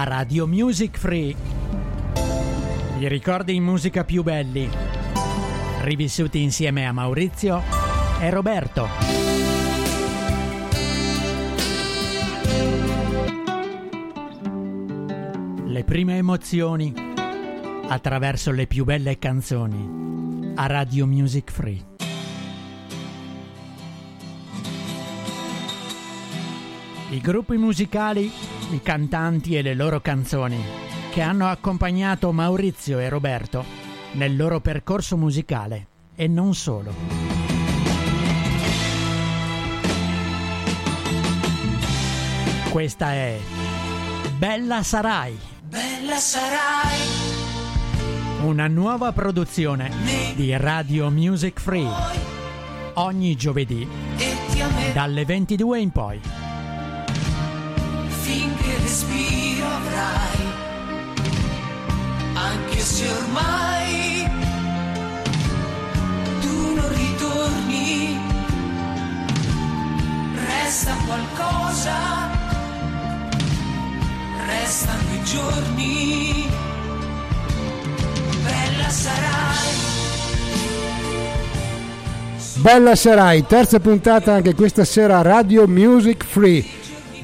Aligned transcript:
a 0.00 0.04
Radio 0.04 0.46
Music 0.46 0.96
Free. 0.96 1.34
I 3.00 3.08
ricordi 3.08 3.56
in 3.56 3.64
musica 3.64 4.04
più 4.04 4.22
belli, 4.22 4.70
rivissuti 5.80 6.40
insieme 6.40 6.86
a 6.86 6.92
Maurizio 6.92 7.60
e 8.20 8.30
Roberto. 8.30 8.88
Le 15.66 15.82
prime 15.82 16.16
emozioni 16.16 16.94
attraverso 17.88 18.52
le 18.52 18.68
più 18.68 18.84
belle 18.84 19.18
canzoni 19.18 20.52
a 20.54 20.66
Radio 20.66 21.08
Music 21.08 21.50
Free. 21.50 21.97
I 27.10 27.20
gruppi 27.20 27.56
musicali, 27.56 28.30
i 28.70 28.82
cantanti 28.82 29.56
e 29.56 29.62
le 29.62 29.74
loro 29.74 30.00
canzoni 30.00 30.62
che 31.10 31.22
hanno 31.22 31.46
accompagnato 31.48 32.32
Maurizio 32.32 32.98
e 32.98 33.08
Roberto 33.08 33.64
nel 34.12 34.36
loro 34.36 34.60
percorso 34.60 35.16
musicale 35.16 35.86
e 36.14 36.28
non 36.28 36.54
solo. 36.54 36.92
Questa 42.70 43.12
è 43.12 43.38
Bella 44.36 44.82
Sarai. 44.82 45.38
Bella 45.62 46.16
sarai, 46.16 46.98
Una 48.42 48.68
nuova 48.68 49.12
produzione 49.12 49.90
di 50.34 50.54
Radio 50.56 51.10
Music 51.10 51.58
Free. 51.58 51.90
Ogni 52.94 53.34
giovedì 53.34 53.86
dalle 54.92 55.24
22 55.24 55.80
in 55.80 55.90
poi. 55.90 56.47
Finché 58.28 58.76
respiro 58.82 59.66
avrai, 59.66 60.40
anche 62.34 62.78
se 62.78 63.08
ormai 63.08 64.28
tu 66.42 66.74
non 66.74 66.88
ritorni, 66.94 68.20
resta 70.46 70.94
qualcosa, 71.06 71.96
restano 74.46 75.14
i 75.14 75.24
giorni, 75.24 76.50
bella 78.42 78.88
sarai. 78.90 79.86
Bella 82.56 82.94
sarai, 82.94 83.46
terza 83.46 83.80
puntata 83.80 84.34
anche 84.34 84.54
questa 84.54 84.84
sera 84.84 85.22
Radio 85.22 85.66
Music 85.66 86.24
Free, 86.26 86.62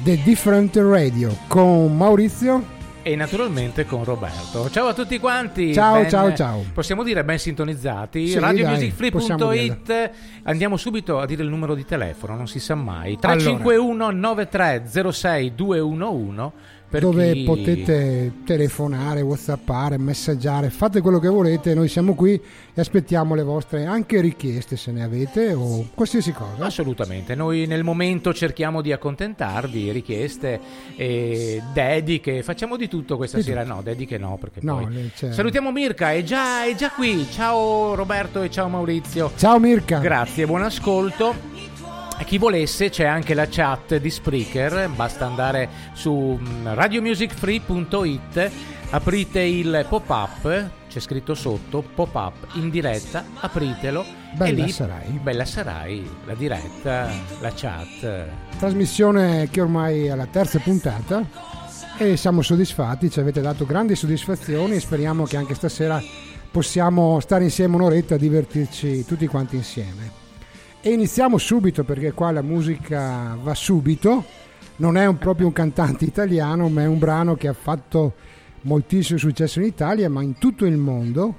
The 0.05 0.21
Different 0.21 0.75
Radio, 0.75 1.35
con 1.47 1.97
Maurizio. 1.97 2.63
E 3.01 3.15
naturalmente 3.15 3.87
con 3.87 4.03
Roberto. 4.03 4.69
Ciao 4.69 4.85
a 4.89 4.93
tutti 4.93 5.17
quanti. 5.17 5.73
Ciao, 5.73 6.01
ben- 6.01 6.09
ciao, 6.11 6.31
ciao. 6.35 6.63
Possiamo 6.71 7.01
dire 7.01 7.23
ben 7.23 7.39
sintonizzati. 7.39 8.27
Sì, 8.27 8.37
Radiomusicfree.it. 8.37 10.11
Andiamo 10.43 10.77
subito 10.77 11.17
a 11.19 11.25
dire 11.25 11.41
il 11.41 11.49
numero 11.49 11.73
di 11.73 11.85
telefono, 11.85 12.35
non 12.35 12.47
si 12.47 12.59
sa 12.59 12.75
mai. 12.75 13.17
Allora. 13.19 13.39
351 13.39 14.11
9306 14.11 15.55
211 15.55 16.51
per 16.87 17.01
dove 17.01 17.33
chi- 17.33 17.43
potete 17.43 18.31
telefonare, 18.45 19.21
whatsappare, 19.21 19.97
messaggiare, 19.97 20.69
fate 20.69 21.01
quello 21.01 21.19
che 21.19 21.27
volete, 21.27 21.73
noi 21.73 21.87
siamo 21.87 22.13
qui 22.15 22.33
e 22.33 22.81
aspettiamo 22.81 23.35
le 23.35 23.43
vostre 23.43 23.85
anche 23.85 24.21
richieste 24.21 24.77
se 24.77 24.91
ne 24.91 25.03
avete 25.03 25.53
o 25.53 25.87
qualsiasi 25.93 26.31
cosa. 26.31 26.63
Assolutamente, 26.65 27.35
noi 27.35 27.65
nel 27.65 27.83
momento 27.83 28.33
cerchiamo 28.33 28.81
di 28.81 28.91
accontentarvi, 28.91 29.91
richieste, 29.91 30.59
e 30.95 31.61
dediche, 31.73 32.43
facciamo 32.43 32.77
di 32.77 32.87
tutto 32.87 33.17
questa 33.17 33.37
Di 33.37 33.43
sera, 33.43 33.63
tutto. 33.63 33.73
no, 33.75 33.81
dediche 33.81 34.17
no, 34.17 34.37
perché 34.39 34.59
No, 34.63 34.77
poi... 34.81 34.93
le- 34.93 35.11
c'è- 35.15 35.31
Salutiamo 35.31 35.71
Mirka, 35.71 36.13
è 36.13 36.23
già, 36.23 36.65
è 36.65 36.75
già 36.75 36.91
qui, 36.91 37.25
ciao 37.31 37.95
Roberto 37.95 38.41
e 38.41 38.49
ciao 38.49 38.67
Maurizio. 38.69 39.31
Ciao 39.35 39.59
Mirka. 39.59 39.99
Grazie, 39.99 40.45
buon 40.45 40.61
ascolto. 40.63 41.54
A 42.17 42.23
chi 42.23 42.37
volesse 42.37 42.89
c'è 42.89 43.03
anche 43.03 43.33
la 43.33 43.45
chat 43.49 43.97
di 43.97 44.09
Spreaker, 44.09 44.89
basta 44.89 45.25
andare 45.25 45.67
su 45.93 46.39
mm, 46.41 46.67
radiomusicfree.it, 46.67 48.51
aprite 48.91 49.41
il 49.41 49.85
pop-up, 49.89 50.69
c'è 50.87 50.99
scritto 51.01 51.35
sotto, 51.35 51.83
pop-up 51.83 52.53
in 52.53 52.69
diretta, 52.69 53.25
apritelo. 53.41 54.05
Bella 54.33 54.49
e 54.49 54.53
lì, 54.53 54.71
sarai. 54.71 55.19
Bella 55.21 55.43
sarai, 55.43 56.09
la 56.25 56.35
diretta, 56.35 57.09
la 57.41 57.51
chat. 57.53 58.27
Trasmissione 58.57 59.49
che 59.51 59.59
ormai 59.59 60.05
è 60.05 60.11
alla 60.11 60.27
terza 60.27 60.59
puntata 60.59 61.21
e 61.97 62.15
siamo 62.15 62.41
soddisfatti, 62.41 63.11
ci 63.11 63.19
avete 63.19 63.41
dato 63.41 63.65
grandi 63.65 63.93
soddisfazioni 63.93 64.75
e 64.75 64.79
speriamo 64.79 65.25
che 65.25 65.35
anche 65.35 65.53
stasera 65.53 66.01
possiamo 66.49 67.19
stare 67.19 67.43
insieme 67.43 67.75
un'oretta 67.75 68.15
e 68.15 68.19
divertirci 68.19 69.03
tutti 69.03 69.27
quanti 69.27 69.57
insieme. 69.57 70.23
E 70.87 70.91
iniziamo 70.91 71.39
subito 71.39 71.83
perché 71.83 72.11
qua 72.11 72.29
la 72.29 72.43
musica 72.43 73.35
va 73.41 73.55
subito, 73.55 74.23
non 74.75 74.97
è 74.97 75.05
un- 75.07 75.17
proprio 75.17 75.47
un 75.47 75.53
cantante 75.53 76.05
italiano 76.05 76.69
ma 76.69 76.83
è 76.83 76.85
un 76.85 76.99
brano 76.99 77.33
che 77.35 77.47
ha 77.47 77.53
fatto 77.53 78.13
moltissimo 78.61 79.17
successo 79.17 79.59
in 79.59 79.65
Italia 79.65 80.07
ma 80.11 80.21
in 80.21 80.37
tutto 80.37 80.65
il 80.65 80.77
mondo. 80.77 81.37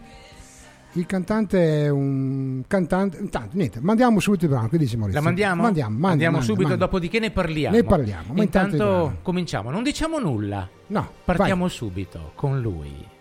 Il 0.94 1.06
cantante 1.06 1.84
è 1.84 1.88
un 1.90 2.64
cantante, 2.66 3.18
intanto 3.18 3.50
niente, 3.56 3.78
mandiamo 3.80 4.18
subito 4.18 4.46
il 4.46 4.50
brano, 4.50 4.68
che 4.68 4.78
dici 4.78 4.96
Maurizio? 4.96 5.20
La 5.20 5.26
mandiamo? 5.26 5.62
Mandiamo, 5.62 5.90
mandi, 5.90 6.06
Andiamo 6.10 6.36
mandi, 6.38 6.46
subito, 6.48 6.68
mandi. 6.70 6.82
dopodiché 6.82 7.18
ne 7.20 7.30
parliamo. 7.30 7.76
Ne 7.76 7.84
parliamo, 7.84 8.32
ma 8.34 8.42
intanto 8.42 8.74
intanto 8.76 9.18
cominciamo, 9.22 9.70
non 9.70 9.82
diciamo 9.84 10.18
nulla, 10.18 10.68
No, 10.88 11.08
partiamo 11.24 11.68
subito 11.68 12.32
con 12.34 12.60
lui. 12.60 13.14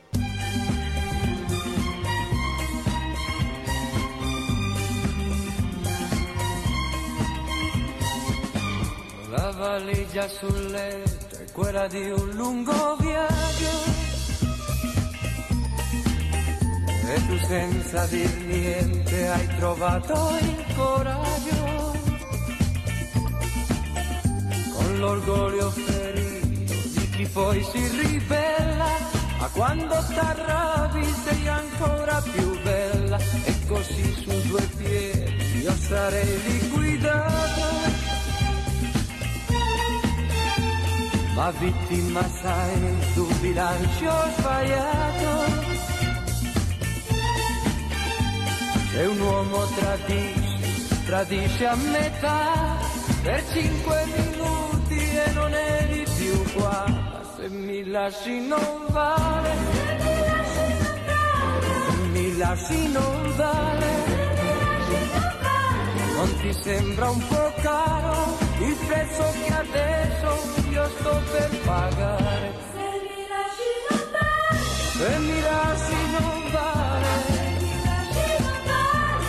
La 9.35 9.51
valigia 9.51 10.29
sul 10.29 10.68
letto 10.68 11.35
è 11.35 11.51
quella 11.51 11.88
di 11.88 12.09
un 12.09 12.29
lungo 12.35 12.96
viaggio. 13.01 13.73
E 17.06 17.25
tu 17.28 17.38
senza 17.46 18.06
dir 18.06 18.34
niente 18.46 19.28
hai 19.28 19.47
trovato 19.57 20.38
il 20.40 20.66
coraggio. 20.73 21.94
Con 24.73 25.00
l'orgoglio 25.00 25.69
ferito 25.69 26.73
di 27.00 27.09
chi 27.09 27.25
poi 27.25 27.62
si 27.62 27.88
ribella. 27.90 28.88
Ma 29.38 29.47
quando 29.50 29.96
t'arrabbi 30.13 31.13
sei 31.25 31.47
ancora 31.50 32.22
più 32.22 32.62
bella. 32.63 33.17
E 33.44 33.53
così 33.67 34.13
su 34.13 34.47
due 34.47 34.66
piedi 34.78 35.62
io 35.62 35.75
sarei 35.75 36.41
liquidato. 36.44 37.94
Ma 41.35 41.51
vittima 41.51 42.22
sai 42.41 42.97
d'un 43.13 43.40
bilancio 43.41 44.12
sbagliato. 44.38 45.34
Se 48.91 49.01
un 49.06 49.19
uomo 49.19 49.66
tradisce, 49.75 51.03
tradisce 51.06 51.66
a 51.68 51.75
metà 51.75 52.78
per 53.22 53.44
cinque 53.51 54.06
minuti 54.16 54.97
e 54.97 55.31
non 55.34 55.53
eri 55.53 56.06
più 56.18 56.53
qua. 56.53 56.85
Ma 56.88 57.22
se 57.35 57.50
mi 57.50 57.84
lasci 57.90 58.40
non 58.47 58.85
vale, 58.88 59.53
se 60.53 61.96
mi 62.13 62.38
lasci 62.38 62.91
non 62.94 63.35
vale. 63.35 63.94
Non 66.16 66.38
ti 66.40 66.53
sembra 66.53 67.09
un 67.09 67.28
po' 67.28 67.53
caro 67.61 68.44
il 68.59 68.75
prezzo 68.87 69.23
che 69.43 69.53
adesso 69.53 70.69
io 70.69 70.90
sto 70.97 71.22
per 71.31 71.59
pagare? 71.66 72.53
Se 74.97 75.17
mi 75.19 75.41
lasci 75.41 75.96
non 76.17 76.52
vale, 76.52 77.13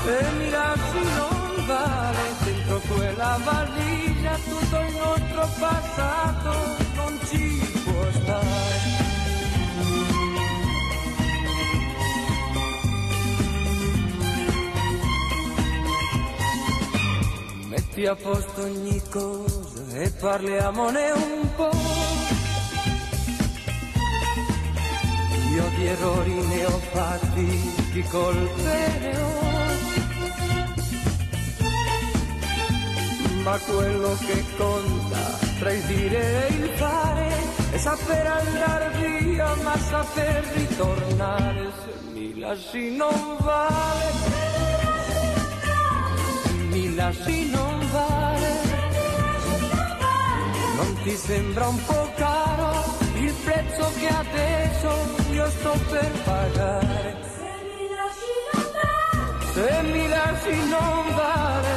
se 0.05 0.31
mi 0.39 0.51
lasci 0.51 1.03
non 1.17 1.67
vale, 1.67 2.19
dentro 2.45 2.81
quella 2.95 3.39
valigia 3.45 4.39
tutto 4.49 4.81
il 4.81 4.95
nostro 4.95 5.49
passato 5.59 6.53
non 6.95 7.19
ci 7.29 7.83
può 7.85 8.11
stare. 8.13 9.06
Metti 17.77 18.07
a 18.07 18.15
posto 18.15 18.63
ogni 18.63 19.03
cosa 19.11 19.99
e 19.99 20.11
parliamone 20.19 21.11
un 21.11 21.55
po'. 21.57 21.71
Io 25.53 25.69
di 25.77 25.87
errori 25.87 26.33
ne 26.33 26.65
ho 26.65 26.79
fatti, 26.91 27.75
di 27.93 28.03
colpe 28.05 28.99
ne 29.01 29.19
ho. 29.19 29.45
Ma 33.43 33.59
quello 33.59 34.17
che 34.25 34.45
conta 34.57 35.39
tra 35.59 35.71
il 35.71 35.83
dire 35.83 36.49
e 36.49 36.55
il 36.55 36.69
fare 36.77 37.29
e 37.73 37.79
saper 37.79 38.27
andare 38.27 38.91
via 39.21 39.55
ma 39.63 39.77
saper 39.77 40.45
ritornare 40.55 41.73
se 41.85 42.11
mi 42.11 42.39
lasci 42.39 42.97
non 42.97 43.37
vale 43.41 44.46
mi 46.77 46.95
lasci 46.95 47.51
non 47.51 47.79
vale 47.91 48.53
non 50.77 50.91
ti 51.03 51.17
sembra 51.17 51.69
un 51.69 51.85
po' 51.87 52.11
caro 52.17 52.85
il 53.15 53.33
prezzo 53.45 53.91
che 53.99 54.09
adesso 54.09 54.91
io 55.31 55.51
sto 55.51 55.73
per 55.91 56.11
pagare? 56.25 57.17
Se 59.55 59.83
mi 59.85 60.09
lasci 60.09 60.57
non 60.75 61.05
vale 61.15 61.77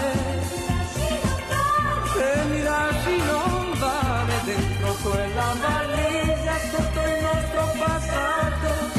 se 2.13 2.44
mi 2.50 2.62
lasci 2.63 3.18
non 3.31 3.80
vale 3.80 4.34
dentro 4.44 4.94
quella 5.04 5.54
valigia 5.63 6.56
sotto 6.72 7.00
il 7.13 7.22
nostro 7.28 7.63
passato 7.84 8.99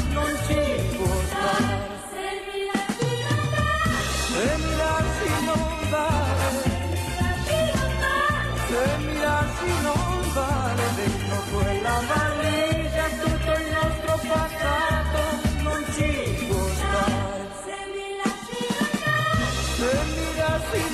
mi 9.63 9.69
lasci 9.69 9.83
non 9.83 10.33
vale 10.33 10.83
dentro 10.97 11.37
quella 11.53 11.97
valigia 12.09 13.07
tutto 13.21 13.53
il 13.59 13.67
nostro 13.73 14.15
passato 14.29 15.21
non 15.63 15.85
ci 15.93 16.47
può 16.47 16.65
stare 16.69 17.49
se 17.65 17.77
mi 17.93 18.09
lasci 18.23 18.65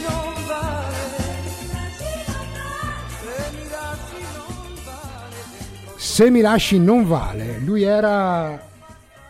non 0.03 0.35
vale. 0.47 1.05
Se 1.17 1.51
mi 3.53 3.69
lasci 3.71 4.21
non 4.35 4.75
vale 4.85 5.45
Se 5.97 6.31
mi 6.31 6.41
lasci 6.41 6.79
non 6.79 7.07
vale. 7.07 7.59
Lui 7.59 7.83
era 7.83 8.67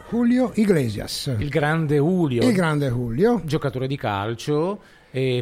Julio 0.09 0.53
Iglesias. 0.55 1.35
Il 1.39 1.49
grande 1.49 1.97
Julio, 1.97 2.43
Il 2.43 2.53
grande 2.53 2.89
Julio, 2.89 3.41
giocatore 3.45 3.89
di 3.89 3.97
calcio, 3.97 4.81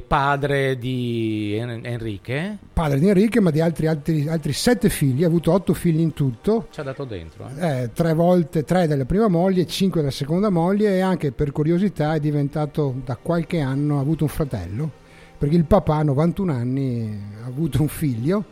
padre 0.06 0.78
di 0.78 1.56
En- 1.58 1.80
Enrique, 1.84 2.58
padre 2.72 2.98
di 3.00 3.08
Enrique, 3.08 3.40
ma 3.40 3.50
di 3.50 3.60
altri, 3.60 3.86
altri, 3.86 4.28
altri 4.28 4.52
sette 4.52 4.88
figli, 4.88 5.24
ha 5.24 5.26
avuto 5.26 5.52
otto 5.52 5.74
figli 5.74 6.00
in 6.00 6.12
tutto. 6.12 6.68
ci 6.70 6.80
ha 6.80 6.82
dato 6.84 7.04
dentro. 7.04 7.48
eh. 7.58 7.82
Eh, 7.82 7.90
tre 7.92 8.14
volte, 8.14 8.62
tre 8.64 8.86
della 8.86 9.04
prima 9.04 9.28
moglie, 9.28 9.66
cinque 9.66 10.00
della 10.00 10.12
seconda 10.12 10.48
moglie 10.50 10.96
e 10.96 11.00
anche 11.00 11.32
per 11.32 11.50
curiosità 11.50 12.14
è 12.14 12.20
diventato 12.20 12.94
da 13.04 13.16
qualche 13.16 13.60
anno, 13.60 13.98
ha 13.98 14.00
avuto 14.00 14.24
un 14.24 14.30
fratello, 14.30 14.90
perché 15.36 15.56
il 15.56 15.64
papà 15.64 15.96
a 15.96 16.02
91 16.04 16.52
anni 16.52 17.20
ha 17.42 17.46
avuto 17.46 17.80
un 17.82 17.88
figlio 17.88 18.44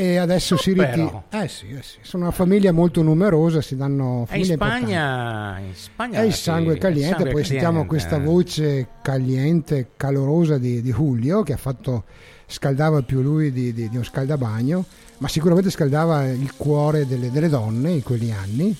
e 0.00 0.16
adesso 0.16 0.56
si 0.56 0.72
però. 0.72 0.90
ritira. 0.90 1.42
Eh 1.42 1.48
sì, 1.48 1.68
eh 1.68 1.82
sì, 1.82 1.98
sono 2.00 2.22
una 2.24 2.32
famiglia 2.32 2.72
molto 2.72 3.02
numerosa, 3.02 3.60
si 3.60 3.76
danno 3.76 4.26
E 4.30 4.38
in. 4.38 4.44
Spagna, 4.46 5.58
in 5.58 5.74
Spagna 5.74 6.20
È 6.20 6.24
il 6.24 6.32
sì, 6.32 6.42
sangue 6.42 6.72
il 6.74 6.78
caliente, 6.78 7.16
sangue 7.16 7.32
poi 7.32 7.44
sentiamo 7.44 7.84
caliente. 7.84 7.88
questa 7.88 8.18
voce 8.18 8.86
caliente, 9.02 9.88
calorosa 9.96 10.56
di, 10.56 10.80
di 10.80 10.90
Julio 10.90 11.42
che 11.42 11.52
ha 11.52 11.58
fatto, 11.58 12.04
scaldava 12.46 13.02
più 13.02 13.20
lui 13.20 13.52
di, 13.52 13.72
di- 13.74 13.88
di 13.90 13.96
un 13.98 14.04
scaldabagno, 14.04 14.84
ma 15.18 15.28
sicuramente 15.28 15.68
scaldava 15.70 16.26
il 16.28 16.54
cuore 16.56 17.06
delle, 17.06 17.30
delle 17.30 17.48
donne 17.50 17.90
in 17.90 18.02
quegli 18.02 18.30
anni. 18.30 18.74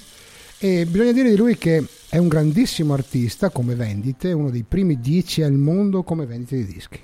E 0.58 0.86
bisogna 0.86 1.12
dire 1.12 1.30
di 1.30 1.36
lui 1.36 1.56
che 1.58 1.84
è 2.08 2.16
un 2.18 2.28
grandissimo 2.28 2.94
artista 2.94 3.50
come 3.50 3.74
vendite, 3.74 4.32
uno 4.32 4.50
dei 4.50 4.64
primi 4.66 5.00
dieci 5.00 5.42
al 5.42 5.52
mondo 5.52 6.02
come 6.02 6.24
vendite 6.26 6.56
di 6.56 6.64
dischi. 6.66 6.98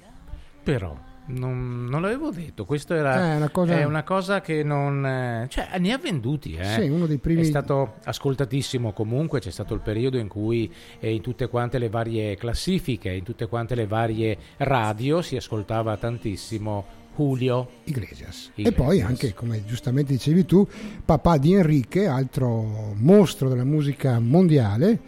Però 0.63 0.97
non, 1.29 1.87
non 1.87 2.01
l'avevo 2.03 2.31
detto, 2.31 2.65
questo 2.65 2.95
era 2.95 3.33
È 3.33 3.37
una 3.37 3.49
cosa- 3.51 3.79
è 3.79 3.85
una 3.85 4.03
cosa 4.05 4.41
che 4.41 4.63
non... 4.63 5.05
eh, 5.05 5.47
Cioè, 5.49 5.79
ne 5.79 5.93
ha 5.93 5.99
venduti, 5.99 6.55
eh. 6.55 6.65
Sì, 6.65 6.89
uno 6.89 7.07
dei 7.07 7.19
primi- 7.19 7.41
È 7.43 7.45
stato 7.45 7.95
ascoltatissimo 8.05 8.93
comunque, 8.93 9.41
c'è 9.41 9.51
stato 9.51 9.75
il 9.75 9.81
periodo 9.81 10.19
in 10.19 10.29
cui 10.29 10.73
eh, 11.01 11.13
in 11.13 11.21
tutte 11.23 11.49
quante 11.49 11.79
le 11.79 11.89
varie 11.89 12.37
classifiche, 12.37 13.11
in 13.11 13.25
tutte 13.25 13.47
quante 13.49 13.75
le 13.75 13.87
varie 13.87 14.37
radio 14.59 15.23
si 15.23 15.37
ascoltava 15.37 15.97
tantissimo 15.97 16.85
Julio. 17.17 17.69
Iglesias. 17.85 18.51
E 18.55 18.61
Iglesias. 18.61 18.75
poi 18.75 19.01
anche, 19.01 19.33
come 19.33 19.65
giustamente 19.65 20.13
dicevi 20.13 20.45
tu, 20.45 20.67
papà 21.05 21.39
di 21.39 21.55
Enrique, 21.55 22.07
altro 22.07 22.93
mostro 22.95 23.49
della 23.49 23.65
musica 23.65 24.19
mondiale, 24.21 25.01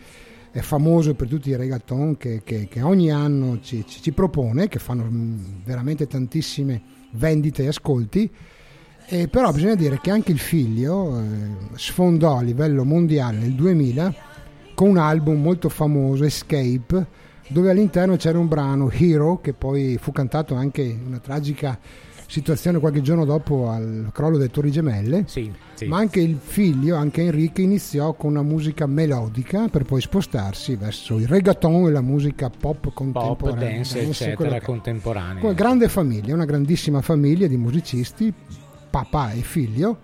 è 0.58 0.62
famoso 0.62 1.14
per 1.14 1.28
tutti 1.28 1.50
i 1.50 1.56
reggaeton 1.56 2.16
che, 2.16 2.42
che- 2.44 2.68
che 2.68 2.82
ogni 2.82 3.10
anno 3.10 3.60
ci, 3.60 3.84
ci- 3.86 4.00
ci 4.02 4.12
propone, 4.12 4.68
che 4.68 4.78
fanno 4.78 5.04
mh, 5.04 5.62
veramente 5.64 6.06
tantissime 6.06 6.82
vendite 7.12 7.64
e 7.64 7.68
ascolti. 7.68 8.30
E 9.10 9.28
però 9.28 9.50
bisogna 9.52 9.74
dire 9.74 10.00
che 10.02 10.10
anche 10.10 10.32
il 10.32 10.38
figlio 10.38 11.18
eh, 11.18 11.24
sfondò 11.76 12.36
a 12.38 12.42
livello 12.42 12.84
mondiale 12.84 13.38
nel 13.38 13.54
2000 13.54 14.14
con 14.74 14.90
un 14.90 14.98
album 14.98 15.40
molto 15.40 15.68
famoso, 15.70 16.24
Escape, 16.24 17.06
dove 17.48 17.70
all'interno 17.70 18.16
c'era 18.16 18.38
un 18.38 18.48
brano, 18.48 18.90
Hero, 18.90 19.40
che 19.40 19.54
poi 19.54 19.96
fu 19.98 20.12
cantato 20.12 20.54
anche 20.54 20.82
in 20.82 21.04
una 21.06 21.18
tragica 21.18 21.78
situazione 22.28 22.78
qualche 22.78 23.00
giorno 23.00 23.24
dopo 23.24 23.70
al 23.70 24.10
crollo 24.12 24.36
delle 24.36 24.50
Torri 24.50 24.70
Gemelle. 24.70 25.24
Sì, 25.26 25.50
sì. 25.72 25.86
Ma 25.86 25.96
anche 25.96 26.20
il 26.20 26.38
figlio, 26.40 26.94
anche 26.94 27.22
Enrique, 27.22 27.62
iniziò 27.62 28.12
con 28.12 28.30
una 28.32 28.42
musica 28.42 28.86
melodica 28.86 29.68
per 29.68 29.84
poi 29.84 30.00
spostarsi 30.02 30.76
verso 30.76 31.16
il 31.16 31.26
reggaeton 31.26 31.86
e 31.86 31.90
la 31.90 32.02
musica 32.02 32.50
pop 32.50 32.80
Pop, 32.80 32.92
contemporanea. 32.92 33.70
dance, 33.70 33.94
quello 33.94 34.10
eccetera, 34.10 34.60
contemporanea. 34.60 35.40
Come 35.40 35.54
grande 35.54 35.88
famiglia, 35.88 36.34
una 36.34 36.44
grandissima 36.44 37.00
famiglia 37.00 37.46
di 37.46 37.56
musicisti, 37.56 38.32
papà 38.90 39.32
e 39.32 39.40
figlio. 39.40 39.98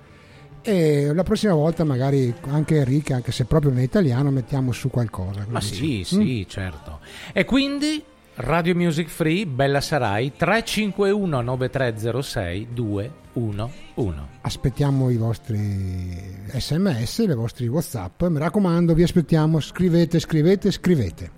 E 0.67 1.13
la 1.13 1.23
prossima 1.25 1.53
volta 1.53 1.85
magari 1.85 2.35
anche 2.49 2.77
Enrique, 2.77 3.13
anche 3.13 3.33
se 3.33 3.45
proprio 3.45 3.71
è 3.75 3.83
italiano, 3.83 4.31
mettiamo 4.31 4.73
su 4.73 4.89
qualcosa. 4.89 5.41
cosa 5.41 5.51
Ma 5.51 5.59
dici? 5.59 5.75
sì, 5.75 6.05
sì, 6.05 6.47
certo. 6.49 7.01
E 7.35 7.45
quindi 7.45 8.03
Radio 8.37 8.75
Music 8.75 9.07
Free, 9.07 9.47
Bella 9.47 9.81
Sarai 9.81 10.33
351 10.37 11.41
9306 11.41 12.67
211. 12.73 14.23
Aspettiamo 14.41 15.09
i 15.09 15.17
vostri 15.17 16.11
sms, 16.49 17.19
i 17.19 17.35
vostri 17.35 17.69
whatsapp. 17.69 18.21
Mi 18.25 18.41
raccomando, 18.41 18.93
vi 18.93 19.05
aspettiamo. 19.05 19.61
Scrivete, 19.61 20.19
scrivete, 20.19 20.73
scrivete. 20.73 21.31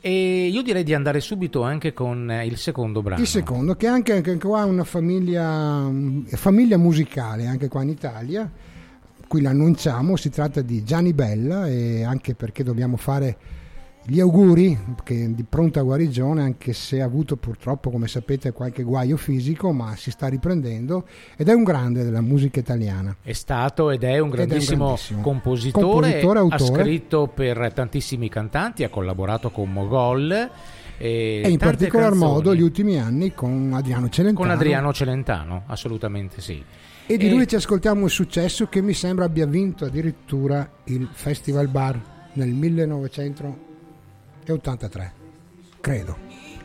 E 0.00 0.48
io 0.48 0.62
direi 0.62 0.82
di 0.82 0.92
andare 0.94 1.20
subito 1.20 1.62
anche 1.62 1.92
con 1.92 2.28
eh, 2.28 2.44
il 2.44 2.56
secondo 2.56 3.02
brano. 3.02 3.20
Il 3.20 3.28
secondo, 3.28 3.76
che 3.76 3.86
anche, 3.86 4.14
anche 4.14 4.36
qua 4.38 4.62
è 4.62 4.66
una 4.66 4.82
famiglia, 4.82 5.88
famiglia 6.24 6.76
musicale, 6.76 7.46
anche 7.46 7.68
qua 7.68 7.82
in 7.82 7.90
Italia, 7.90 8.50
qui 9.28 9.42
l'annunciamo, 9.42 10.16
si 10.16 10.28
tratta 10.28 10.60
di 10.60 10.82
Gianni 10.82 11.12
Bella 11.12 11.68
e 11.68 12.02
anche 12.02 12.34
perché 12.34 12.64
dobbiamo 12.64 12.96
fare 12.96 13.60
gli 14.04 14.18
auguri 14.20 14.76
di 15.04 15.44
pronta 15.48 15.80
guarigione, 15.82 16.42
anche 16.42 16.72
se 16.72 17.00
ha 17.00 17.04
avuto 17.04 17.36
purtroppo, 17.36 17.90
come 17.90 18.08
sapete, 18.08 18.50
qualche 18.52 18.82
guaio 18.82 19.16
fisico, 19.16 19.72
ma 19.72 19.94
si 19.96 20.10
sta 20.10 20.26
riprendendo 20.26 21.06
ed 21.36 21.48
è 21.48 21.52
un 21.52 21.62
grande 21.62 22.02
della 22.02 22.20
musica 22.20 22.58
italiana. 22.60 23.16
È 23.22 23.32
stato 23.32 23.90
ed 23.90 24.02
è 24.02 24.06
un 24.06 24.12
Ed 24.12 24.14
è 24.14 24.20
un 24.20 24.30
grandissimo, 24.30 24.84
grandissimo 24.86 25.22
compositore, 25.22 25.84
compositore, 25.84 26.38
ha 26.38 26.42
autore. 26.42 26.82
scritto 26.82 27.30
per 27.32 27.72
tantissimi 27.72 28.28
cantanti, 28.28 28.82
ha 28.84 28.88
collaborato 28.88 29.50
con 29.50 29.70
Mogol 29.72 30.30
e, 30.98 31.42
E 31.44 31.48
in 31.48 31.58
particolar 31.58 32.10
canzoni. 32.10 32.30
modo 32.32 32.54
gli 32.54 32.60
ultimi 32.62 32.98
anni 32.98 33.32
con 33.34 33.70
Adriano 33.72 34.08
Celentano. 34.08 34.46
con 34.46 34.50
Adriano 34.56 34.92
Celentano, 34.92 35.62
assolutamente 35.66 36.40
sì. 36.40 36.62
E 37.06 37.16
di 37.16 37.26
E- 37.26 37.30
lui 37.30 37.46
ci 37.46 37.54
ascoltiamo 37.54 38.02
un 38.02 38.10
successo 38.10 38.66
che 38.66 38.80
mi 38.82 38.94
sembra 38.94 39.26
abbia 39.26 39.46
vinto 39.46 39.84
addirittura 39.84 40.68
il 40.84 41.08
Festival 41.12 41.68
Bar 41.68 42.00
nel 42.34 42.48
1983, 44.44 45.12
credo. 45.80 46.16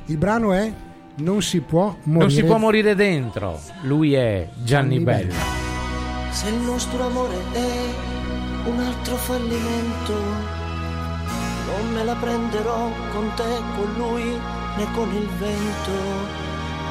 Il 0.06 0.18
brano 0.18 0.54
è 0.54 0.74
Non 1.18 1.42
si 1.42 1.62
può 1.62 1.96
morire. 2.04 2.20
Non 2.20 2.30
si 2.32 2.44
può 2.44 2.58
morire 2.58 2.96
dentro, 2.96 3.60
lui 3.82 4.14
è 4.14 4.50
Gianni, 4.64 4.64
Gianni 4.64 5.00
Bella. 5.00 5.28
Bella. 5.28 6.32
Se 6.32 6.50
il 6.50 6.56
nostro 6.56 7.06
amore 7.06 7.38
è 7.54 7.70
un 8.66 8.80
altro 8.80 9.16
fallimento, 9.16 10.14
non 10.14 11.94
me 11.94 12.04
la 12.04 12.16
prenderò 12.16 12.92
con 13.12 13.32
te, 13.36 13.62
con 13.76 13.94
lui 13.96 14.24
né 14.78 14.92
con 14.94 15.14
il 15.14 15.28
vento, 15.40 15.92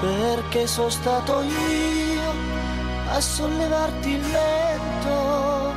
perché 0.00 0.66
sono 0.66 0.88
stato 0.88 1.42
io 1.42 2.32
a 3.08 3.20
sollevarti 3.20 4.10
il 4.10 4.20
mento, 4.20 5.72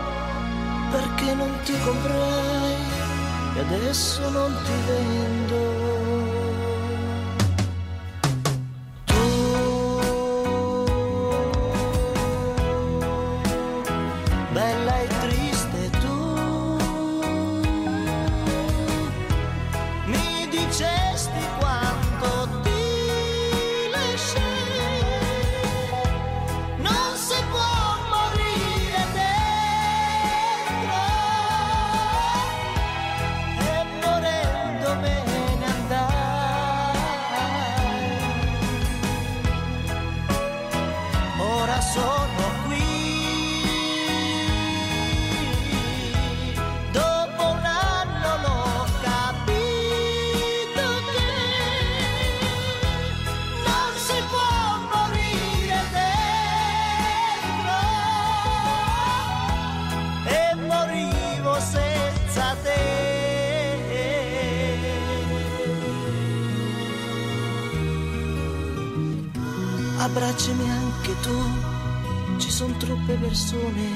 perché 0.92 1.34
non 1.36 1.52
ti 1.64 1.74
comprai 1.84 2.79
adesso 3.60 4.30
non 4.30 4.56
ti 4.64 4.72
vendo. 4.88 5.99
Abbracciami 70.40 70.70
anche 70.70 71.16
tu, 71.22 72.38
ci 72.38 72.50
sono 72.50 72.74
troppe 72.78 73.14
persone, 73.16 73.88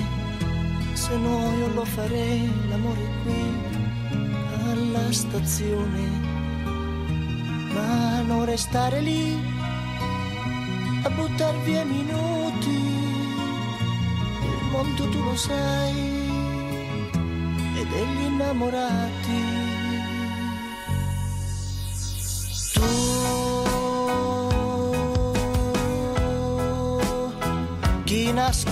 se 0.91 1.15
no 1.15 1.53
io 1.57 1.73
lo 1.73 1.85
farei 1.85 2.67
l'amore 2.67 3.07
qui 3.23 4.11
alla 4.69 5.11
stazione, 5.11 6.01
ma 7.73 8.21
non 8.21 8.43
restare 8.45 8.99
lì 8.99 9.39
a 11.03 11.09
buttar 11.09 11.57
via 11.61 11.85
minuti, 11.85 12.69
il 14.41 14.65
mondo 14.71 15.09
tu 15.09 15.23
lo 15.23 15.35
sai, 15.35 15.95
e 17.75 17.85
degli 17.85 18.25
innamorati. 18.25 19.62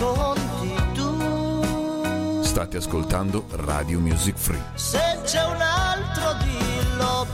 Nascondi 0.01 0.73
tu. 0.93 2.41
State 2.41 2.77
ascoltando 2.77 3.45
Radio 3.51 3.99
Music 3.99 4.35
Free. 4.35 4.61
Se 4.73 5.19
c'è 5.23 5.43
un 5.45 5.61
altro 5.61 6.33
dillo 6.43 7.27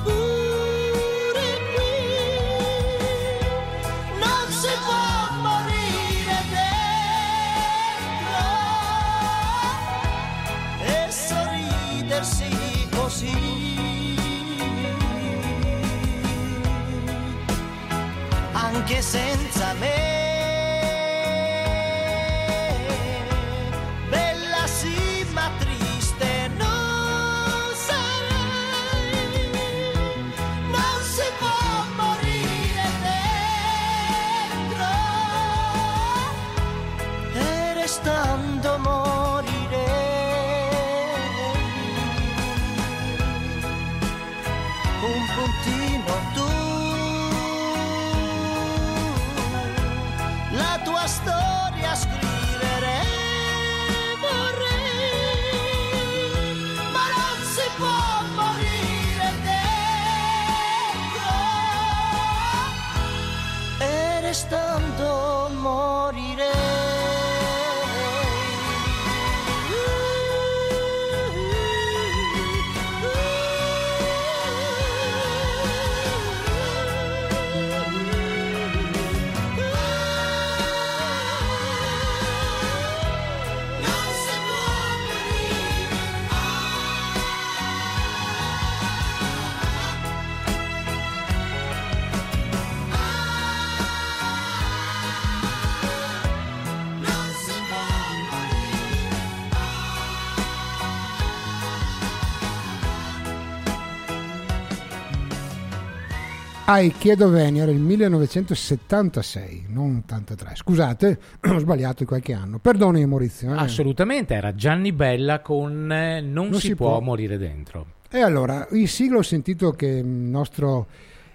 Ai 106.70 106.92
Chiedo 106.92 107.30
Veni 107.30 107.60
era 107.62 107.72
il 107.72 107.80
1976, 107.80 109.68
non 109.70 110.02
83. 110.04 110.52
Scusate, 110.56 111.20
ho 111.50 111.60
sbagliato 111.60 112.00
di 112.00 112.06
qualche 112.06 112.34
anno. 112.34 112.60
Perdoni 112.60 113.06
Maurizio. 113.06 113.54
eh. 113.54 113.58
Assolutamente, 113.58 114.34
era 114.34 114.54
Gianni 114.54 114.92
Bella 114.92 115.40
con 115.40 115.90
eh, 115.90 116.20
Non, 116.20 116.50
Non 116.50 116.60
si, 116.60 116.68
si 116.68 116.76
può, 116.76 116.90
può. 116.98 117.00
morire 117.00 117.38
dentro. 117.38 117.86
E 118.12 118.20
allora, 118.20 118.68
in 118.72 118.88
sigla 118.90 119.18
ho 119.18 119.22
sentito 119.22 119.72
che 119.72 119.86
il 119.88 120.06
nostro 120.06 120.88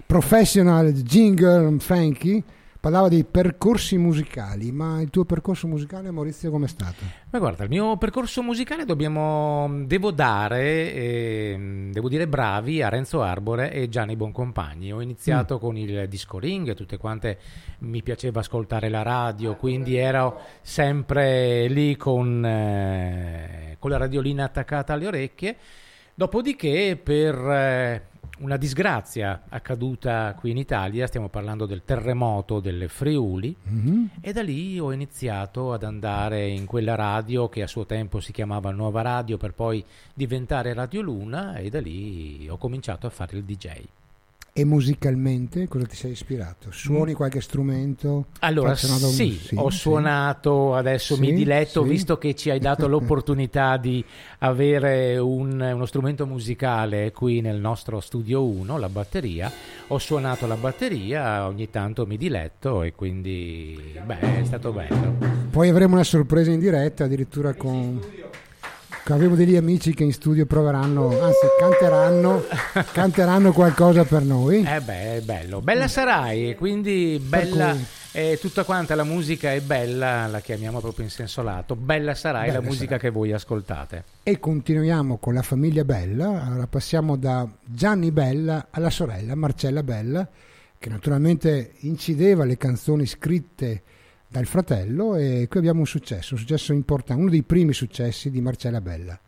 professional 0.05 0.93
jingle 0.93 1.79
Frankie 1.79 2.43
parlava 2.83 3.07
dei 3.07 3.23
percorsi 3.23 3.97
musicali, 3.97 4.73
ma 4.73 5.01
il 5.01 5.09
tuo 5.09 5.25
percorso 5.25 5.69
musicale 5.69 6.11
Maurizio 6.11 6.51
com'è 6.51 6.67
stato? 6.67 7.05
Ma 7.31 7.39
guarda, 7.39 7.63
il 7.63 7.69
mio 7.69 7.97
percorso 7.97 8.43
musicale 8.43 8.85
dobbiamo, 8.85 9.85
devo 9.85 10.11
dare, 10.11 10.93
ehm, 10.93 11.93
devo 11.93 12.09
dire 12.09 12.27
bravi 12.27 12.83
a 12.83 12.89
Renzo 12.89 13.23
Arbore 13.23 13.71
e 13.71 13.89
Gianni 13.89 14.17
Boncompagni. 14.17 14.93
Ho 14.93 15.01
iniziato 15.01 15.61
con 15.61 15.77
il 15.77 16.09
disco 16.09 16.41
ring, 16.41 16.75
tutte 16.75 16.97
quante 16.97 17.39
mi 17.83 18.03
piaceva 18.03 18.41
ascoltare 18.41 18.89
la 18.89 19.03
radio, 19.03 19.55
quindi 19.55 19.95
ero 19.95 20.41
sempre 20.61 21.69
lì 21.69 21.97
con, 21.97 22.45
eh, 22.45 23.77
con 23.79 23.91
la 23.91 23.97
radiolina 23.97 24.43
attaccata 24.43 24.93
alle 24.93 25.07
orecchie. 25.07 25.57
Dopodiché, 26.17 26.99
per 27.01 27.37
eh, 27.37 28.12
una 28.43 28.57
disgrazia 28.57 29.43
accaduta 29.49 30.35
qui 30.39 30.51
in 30.51 30.57
Italia, 30.57 31.07
stiamo 31.07 31.29
parlando 31.29 31.65
del 31.65 31.83
terremoto 31.85 32.59
del 32.61 32.89
Friuli, 32.89 33.55
Mhm. 33.63 34.11
e 34.21 34.33
da 34.33 34.43
lì 34.43 34.79
ho 34.81 34.93
iniziato 34.93 35.73
ad 35.73 35.85
andare 35.85 36.49
in 36.49 36.67
quella 36.67 36.95
radio 36.97 37.49
che 37.49 37.63
a 37.63 37.67
suo 37.69 37.87
tempo 37.87 38.19
si 38.21 38.33
chiamava 38.33 38.71
Nuova 38.73 39.03
Radio 39.03 39.37
per 39.37 39.55
poi 39.55 39.85
diventare 40.13 40.75
Radio 40.75 41.03
Luna 41.03 41.55
e 41.57 41.71
da 41.71 41.81
lì 41.81 42.49
ho 42.49 42.57
cominciato 42.59 43.07
a 43.07 43.11
fare 43.11 43.37
il 43.37 43.45
DJ. 43.45 43.69
E 44.55 44.67
musicalmente 44.67 45.67
cosa 45.67 45.87
ti 45.87 45.97
sei 45.97 46.13
ispirato? 46.13 46.71
Suoni 46.73 47.15
qualche 47.15 47.41
strumento? 47.41 48.27
Allora 48.41 48.69
Appassionato- 48.73 49.07
sì, 49.07 49.41
ho 49.55 49.71
suonato, 49.71 50.75
adesso 50.75 51.17
mi 51.17 51.29
Sì, 51.29 51.33
diletto, 51.33 51.83
sì. 51.83 51.89
visto 51.89 52.19
che 52.19 52.35
ci 52.35 52.51
hai 52.51 52.59
dato 52.59 52.87
l'opportunità 52.87 53.79
di 53.79 54.05
avere 54.41 55.17
un- 55.17 55.59
uno 55.59 55.87
strumento 55.87 56.27
musicale 56.27 57.13
qui 57.13 57.41
nel 57.41 57.61
nostro 57.61 57.99
studio 58.01 58.45
1, 58.45 58.77
la 58.77 58.91
batteria, 58.91 59.51
ho 59.87 59.97
suonato 59.99 60.47
la 60.47 60.57
batteria, 60.57 61.47
ogni 61.47 61.71
tanto 61.71 62.05
mi 62.07 62.19
diletto 62.19 62.83
e 62.83 62.93
quindi 62.93 63.81
beh, 64.05 64.41
è 64.41 64.45
stato 64.45 64.71
bello. 64.71 65.15
Poi 65.51 65.71
avremo 65.71 65.95
una 65.95 66.05
sorpresa 66.05 66.51
in 66.51 66.61
diretta, 66.61 67.05
addirittura 67.05 67.55
con... 67.55 67.99
che 69.05 69.13
Avevo 69.13 69.35
degli 69.35 69.57
amici 69.57 69.95
che 69.95 70.05
in 70.05 70.13
studio 70.13 70.47
proveranno, 70.47 71.09
anzi 71.21 71.47
canteranno, 71.59 72.45
canteranno 72.93 73.53
qualcosa 73.53 74.05
per 74.05 74.23
noi. 74.23 74.65
Eh 74.65 74.81
beh, 74.81 75.17
è 75.17 75.21
bello. 75.23 75.61
Bella 75.61 75.89
sarai, 75.89 76.51
e 76.51 76.55
quindi 76.55 77.21
bella 77.25 77.73
cui- 77.73 77.85
eh, 78.13 78.39
tutta 78.41 78.63
quanta 78.65 78.95
la 78.95 79.05
musica 79.05 79.53
è 79.53 79.61
bella, 79.61 80.27
la 80.29 80.41
chiamiamo 80.41 80.81
proprio 80.81 81.05
in 81.05 81.11
senso 81.11 81.43
lato. 81.43 81.75
Bella 81.75 82.15
sarai 82.15 82.47
Bella 82.47 82.61
la 82.61 82.65
musica 82.65 82.85
sarai. 82.85 83.01
che 83.01 83.11
voi 83.11 83.33
ascoltate. 83.33 84.05
E 84.23 84.39
continuiamo 84.39 85.19
con 85.19 85.35
la 85.35 85.43
famiglia 85.43 85.85
Bella, 85.85 86.45
allora 86.45 86.67
passiamo 86.67 87.17
da 87.17 87.49
Gianni 87.65 88.13
Bella 88.13 88.69
alla 88.71 88.91
sorella 88.91 89.35
Marcella 89.35 89.83
Bella, 89.83 90.29
che 90.79 90.89
naturalmente 90.89 91.73
incideva 91.81 92.45
le 92.45 92.57
canzoni 92.57 93.07
scritte 93.07 93.83
dal 94.33 94.47
fratello 94.47 95.15
e 95.15 95.47
qui 95.47 95.59
abbiamo 95.59 95.81
un 95.81 95.87
successo, 95.87 96.33
un 96.33 96.41
successo 96.41 96.73
importante, 96.73 97.21
uno 97.21 97.31
dei 97.31 97.43
primi 97.43 97.75
successi 97.75 98.31
di 98.31 98.41
Marcella 98.41 98.81
Bella. 98.81 99.21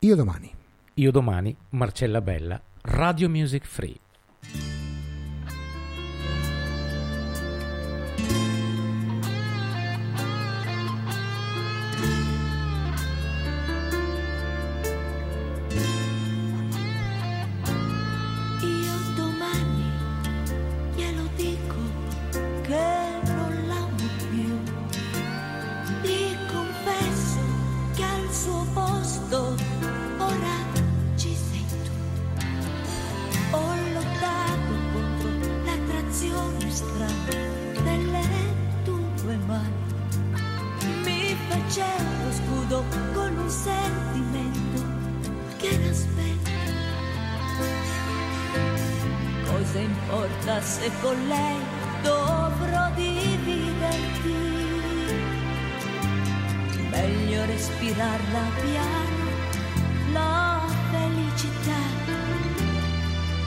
Io 0.00 0.14
domani. 0.14 0.52
Io 0.94 1.10
domani, 1.10 1.56
Marcella 1.70 2.20
Bella, 2.20 2.60
Radio 2.82 3.30
Music 3.30 3.64
Free. 3.64 4.75
c'è 41.76 41.96
scudo 42.30 42.84
con 43.12 43.36
un 43.36 43.50
sentimento 43.50 44.80
che 45.58 45.76
n'aspetta. 45.76 46.50
Cosa 49.44 49.78
importa 49.78 50.62
se 50.62 50.90
con 51.02 51.28
lei 51.28 51.60
dovrò 52.02 52.90
dividerti? 52.94 54.34
Meglio 56.90 57.44
respirarla 57.44 58.40
piano, 58.62 59.24
la 60.14 60.62
felicità, 60.90 61.82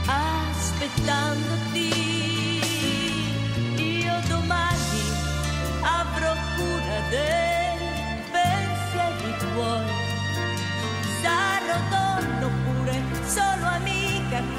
aspettandoti. 0.05 2.08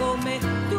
Amica 0.03 0.70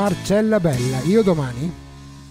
Marcella 0.00 0.58
Bella, 0.60 1.00
io 1.02 1.22
domani? 1.22 1.70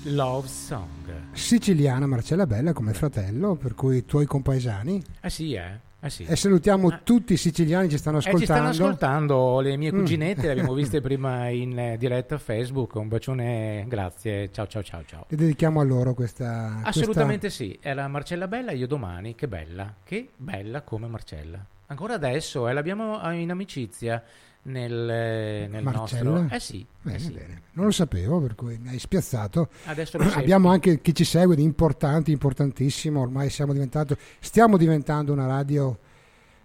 Love 0.05 0.47
Song. 0.47 0.87
Siciliana 1.33 2.07
Marcella 2.07 2.47
Bella 2.47 2.73
come 2.73 2.95
fratello, 2.95 3.53
per 3.53 3.75
cui 3.75 3.97
i 3.97 4.05
tuoi 4.05 4.25
compaesani. 4.25 4.99
Eh 5.21 5.29
sì, 5.29 5.53
eh. 5.53 5.79
Eh 5.99 6.09
sì. 6.09 6.23
E 6.23 6.35
salutiamo 6.35 7.03
tutti 7.03 7.33
i 7.33 7.37
siciliani 7.37 7.85
che 7.85 7.91
ci 7.91 7.97
stanno 7.99 8.17
Eh, 8.17 8.21
ci 8.21 8.29
ascoltando. 8.29 8.73
stanno 8.73 8.87
ascoltando 8.89 9.59
le 9.59 9.77
mie 9.77 9.93
Mm. 9.93 9.97
cuginette, 9.99 10.41
le 10.47 10.51
abbiamo 10.53 10.73
viste 10.73 10.99
prima 11.01 11.49
in 11.49 11.77
eh, 11.77 11.97
diretta 11.99 12.39
Facebook. 12.39 12.95
Un 12.95 13.07
bacione, 13.07 13.85
grazie. 13.87 14.51
Ciao, 14.51 14.65
ciao, 14.65 14.81
ciao, 14.81 15.03
ciao. 15.05 15.25
E 15.29 15.35
dedichiamo 15.35 15.79
a 15.79 15.83
loro 15.83 16.15
questa... 16.15 16.81
Assolutamente 16.83 17.51
sì, 17.51 17.77
è 17.79 17.93
la 17.93 18.07
Marcella 18.07 18.47
Bella, 18.47 18.71
io 18.71 18.87
domani, 18.87 19.35
che 19.35 19.47
bella, 19.47 19.93
che 20.03 20.29
bella 20.35 20.81
come 20.81 21.05
Marcella. 21.05 21.63
Ancora 21.85 22.15
adesso, 22.15 22.67
eh, 22.67 22.73
l'abbiamo 22.73 23.21
eh, 23.29 23.35
in 23.35 23.51
amicizia 23.51 24.23
nel, 24.69 25.09
eh, 25.09 25.67
nel 25.69 25.83
nostro... 25.83 26.47
Eh 26.49 26.59
sì, 26.59 26.85
Bene, 27.01 27.17
eh 27.17 27.19
sì. 27.19 27.31
bene. 27.31 27.61
Non 27.73 27.85
lo 27.85 27.91
sapevo, 27.91 28.39
per 28.39 28.55
cui 28.55 28.77
mi 28.81 28.89
hai 28.89 28.99
spiazzato. 28.99 29.69
Adesso. 29.85 30.17
Abbiamo 30.35 30.69
anche 30.69 31.01
chi 31.01 31.13
ci 31.13 31.23
segue 31.23 31.55
di 31.55 31.63
importanti, 31.63 32.31
importantissimo. 32.31 33.21
Ormai 33.21 33.49
siamo 33.49 33.73
diventato, 33.73 34.17
stiamo 34.39 34.77
diventando 34.77 35.31
una 35.33 35.45
radio. 35.47 35.97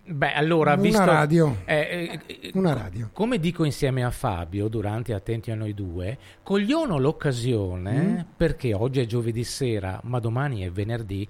Beh, 0.06 0.34
allora, 0.34 0.74
una 0.74 0.82
visto... 0.82 1.04
radio. 1.04 1.56
eh, 1.64 2.20
eh, 2.26 2.34
eh, 2.42 2.50
Una 2.54 2.74
radio. 2.74 3.08
Come 3.12 3.38
dico 3.38 3.64
insieme 3.64 4.04
a 4.04 4.10
Fabio 4.10 4.68
durante 4.68 5.14
Attenti 5.14 5.50
a 5.50 5.54
noi 5.54 5.72
due, 5.72 6.18
cogliono 6.42 6.98
l'occasione 6.98 7.92
Mm. 8.02 8.18
perché 8.36 8.74
oggi 8.74 9.00
è 9.00 9.06
giovedì 9.06 9.44
sera, 9.44 9.98
ma 10.04 10.18
domani 10.18 10.60
è 10.60 10.70
venerdì, 10.70 11.26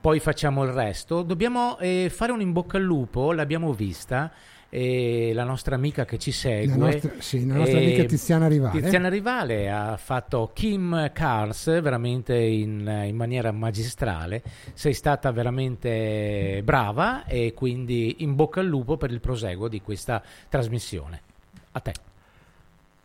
poi 0.00 0.18
facciamo 0.18 0.64
il 0.64 0.72
resto. 0.72 1.22
Dobbiamo 1.22 1.78
eh, 1.78 2.10
fare 2.12 2.32
un 2.32 2.40
in 2.40 2.50
bocca 2.52 2.78
al 2.78 2.82
lupo, 2.82 3.32
l'abbiamo 3.32 3.72
vista, 3.72 4.32
eh, 4.70 5.32
la 5.34 5.44
nostra 5.44 5.74
amica 5.74 6.04
che 6.04 6.18
ci 6.18 6.30
La 6.30 6.36
segue. 6.36 6.76
nostra, 6.76 7.10
sì, 7.18 7.46
la 7.46 7.54
nostra 7.54 7.78
amica 7.78 8.04
Tiziana 8.04 8.46
Rivale. 8.48 8.80
Tiziana 8.80 9.08
Rivale 9.08 9.70
ha 9.70 9.96
fatto 9.96 10.50
Kim 10.54 11.10
Cars 11.12 11.80
veramente 11.82 12.36
in, 12.36 13.04
in 13.06 13.16
maniera 13.16 13.52
magistrale. 13.52 14.42
Sei 14.72 14.94
stata 14.94 15.30
veramente 15.32 16.62
brava 16.64 17.26
e 17.26 17.52
quindi 17.54 18.16
in 18.18 18.34
bocca 18.34 18.60
al 18.60 18.66
lupo 18.66 18.96
per 18.96 19.10
il 19.10 19.20
proseguo 19.20 19.68
di 19.68 19.80
questa 19.82 20.22
trasmissione. 20.48 21.20
A 21.72 21.80
te. 21.80 21.92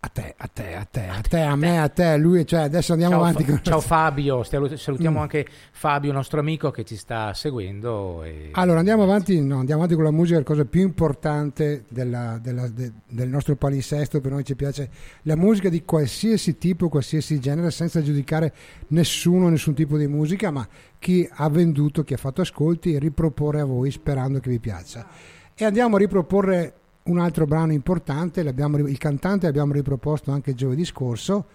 A 0.05 0.09
te, 0.09 0.35
a 0.37 0.47
te, 0.47 0.75
a 0.75 0.85
te, 0.85 1.07
a 1.07 1.19
te, 1.27 1.41
a 1.41 1.55
me, 1.55 1.79
a 1.81 1.89
te, 1.89 2.15
lui. 2.17 2.45
Cioè, 2.45 2.59
adesso 2.59 2.91
andiamo 2.91 3.15
Ciao, 3.15 3.23
avanti. 3.23 3.43
Fa- 3.43 3.61
ciao 3.63 3.81
Fabio, 3.81 4.43
salutiamo 4.43 5.17
Mm. 5.17 5.21
anche 5.21 5.47
Fabio, 5.71 6.11
nostro 6.13 6.39
amico 6.39 6.69
che 6.69 6.83
ci 6.85 6.95
sta 6.95 7.33
seguendo. 7.33 8.21
e- 8.23 8.49
Allora 8.51 8.77
andiamo 8.79 9.01
avanti, 9.01 9.41
no, 9.41 9.57
andiamo 9.57 9.81
avanti 9.81 9.95
con 9.95 10.03
la 10.03 10.11
musica, 10.11 10.37
la 10.37 10.43
cosa 10.43 10.63
più 10.63 10.81
importante 10.81 11.85
della- 11.89 12.37
della- 12.39 12.67
de- 12.67 12.91
del 13.09 13.29
nostro 13.29 13.55
palinsesto, 13.55 14.21
per 14.21 14.31
noi 14.31 14.43
ci 14.43 14.55
piace 14.55 14.89
la 15.23 15.35
musica 15.35 15.69
di 15.69 15.83
qualsiasi 15.83 16.59
tipo, 16.59 16.87
qualsiasi 16.87 17.39
genere, 17.39 17.71
senza 17.71 17.99
giudicare 18.03 18.53
nessuno, 18.89 19.49
nessun 19.49 19.73
tipo 19.73 19.97
di 19.97 20.05
musica, 20.05 20.51
ma 20.51 20.67
chi 20.99 21.27
ha 21.29 21.49
venduto, 21.49 22.03
chi 22.03 22.13
ha 22.13 22.17
fatto 22.17 22.41
ascolti, 22.41 22.99
riproporre 22.99 23.61
a 23.61 23.65
voi 23.65 23.89
sperando 23.89 24.39
che 24.39 24.51
vi 24.51 24.59
piaccia. 24.59 25.07
E 25.55 25.65
andiamo 25.65 25.95
a 25.95 25.99
riproporre 25.99 26.73
un 27.05 27.19
altro 27.19 27.45
brano 27.45 27.71
importante, 27.71 28.41
il 28.41 28.97
cantante 28.97 29.45
l'abbiamo 29.45 29.73
riproposto 29.73 30.31
anche 30.31 30.55
giovedì 30.55 30.83
scorso, 30.85 31.45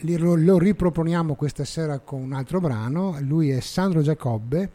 lo, 0.00 0.34
lo 0.34 0.58
riproponiamo 0.58 1.34
questa 1.34 1.64
sera 1.64 1.98
con 1.98 2.22
un 2.22 2.32
altro 2.32 2.58
brano, 2.58 3.18
lui 3.20 3.50
è 3.50 3.60
Sandro 3.60 4.00
Giacobbe, 4.00 4.70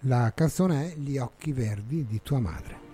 la 0.00 0.32
canzone 0.34 0.92
è 0.92 0.96
Gli 0.96 1.18
occhi 1.18 1.52
verdi 1.52 2.04
di 2.04 2.20
tua 2.22 2.40
madre. 2.40 2.84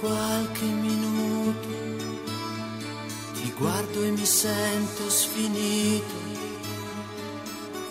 Qualche 0.00 0.64
minuto, 0.64 1.68
ti 3.34 3.52
guardo 3.58 4.02
e 4.02 4.10
mi 4.10 4.24
sento 4.24 5.10
sfinito, 5.10 6.14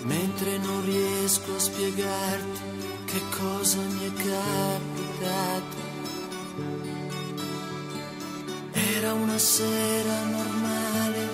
mentre 0.02 0.58
non 0.58 0.84
riesco 0.86 1.56
a 1.56 1.60
spiegarti 1.60 2.62
che 3.06 3.22
cosa 3.40 3.78
mi 3.78 4.06
è 4.08 4.14
capitato. 4.14 5.88
Era 8.72 9.14
una 9.14 9.38
sera 9.38 10.24
normale, 10.26 11.28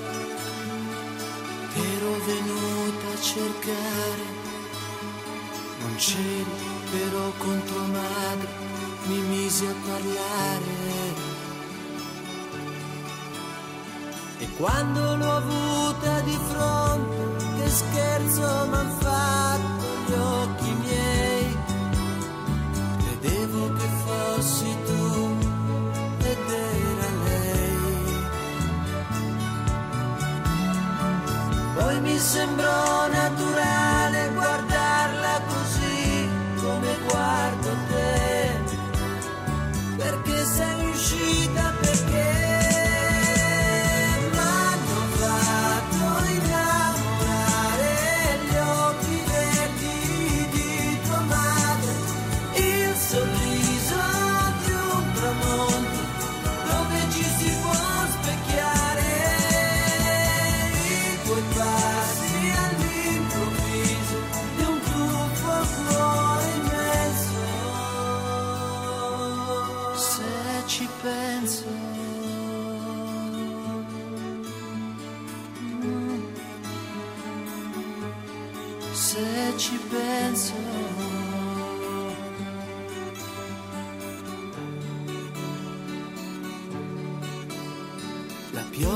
ero 1.74 2.12
venuta 2.26 3.08
a 3.14 3.22
cercare, 3.22 4.26
non 5.80 5.96
c'eri 5.96 6.46
però 6.92 7.32
con 7.38 7.64
tua 7.64 7.86
madre 7.88 8.65
mi 9.08 9.20
misi 9.22 9.66
a 9.66 9.76
parlare. 9.88 10.74
E 14.40 14.48
quando 14.58 15.16
l'ho 15.16 15.32
avuta 15.32 16.20
di 16.22 16.38
fronte, 16.50 17.46
che 17.58 17.70
scherzo 17.70 18.68
m'han 18.70 18.90
fatto 19.00 19.86
gli 20.06 20.14
occhi 20.14 20.72
miei. 20.84 21.58
Credevo 22.98 23.74
che 23.74 23.88
fossi 24.06 24.78
tu 24.86 25.38
ed 26.20 26.50
era 26.50 27.10
lei. 27.24 27.78
Poi 31.76 32.00
mi 32.02 32.18
sembrò 32.18 33.08
naturale 33.08 33.95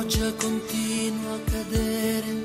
pioggia 0.10 0.34
continua 0.34 1.36
a 1.36 1.39
cadere 1.52 2.38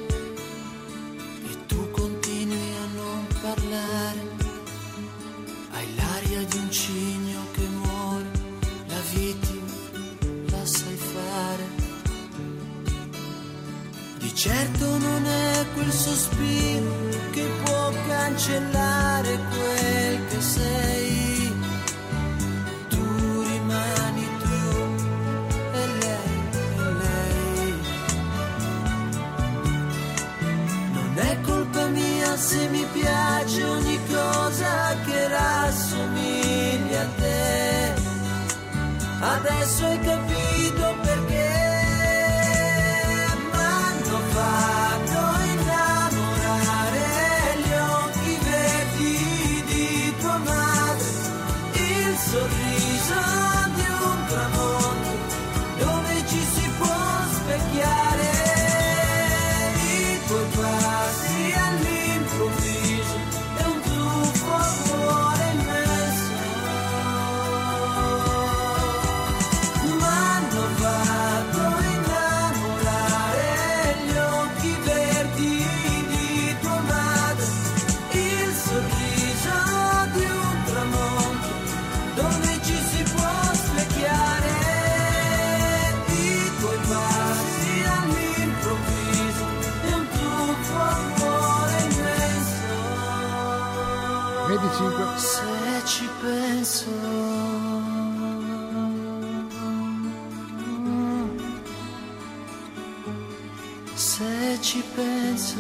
se 103.95 104.59
ci 104.61 104.83
penso 104.95 105.57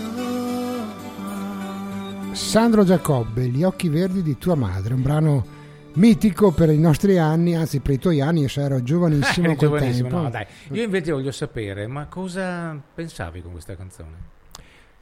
Sandro 2.32 2.84
Giacobbe, 2.84 3.46
Gli 3.46 3.62
occhi 3.62 3.88
verdi 3.88 4.22
di 4.22 4.36
tua 4.38 4.54
madre, 4.54 4.94
un 4.94 5.02
brano 5.02 5.46
mitico 5.94 6.50
per 6.50 6.70
i 6.70 6.78
nostri 6.78 7.18
anni, 7.18 7.54
anzi 7.54 7.80
per 7.80 7.94
i 7.94 7.98
tuoi 7.98 8.20
anni, 8.20 8.42
io 8.42 8.62
ero 8.62 8.82
giovanissimo 8.82 9.54
quel 9.54 9.70
giovanissimo, 9.70 10.08
tempo. 10.08 10.22
no, 10.22 10.30
dai. 10.30 10.46
Io 10.72 10.82
invece 10.82 11.12
voglio 11.12 11.32
sapere, 11.32 11.86
ma 11.86 12.06
cosa 12.06 12.78
pensavi 12.94 13.40
con 13.40 13.52
questa 13.52 13.76
canzone? 13.76 14.42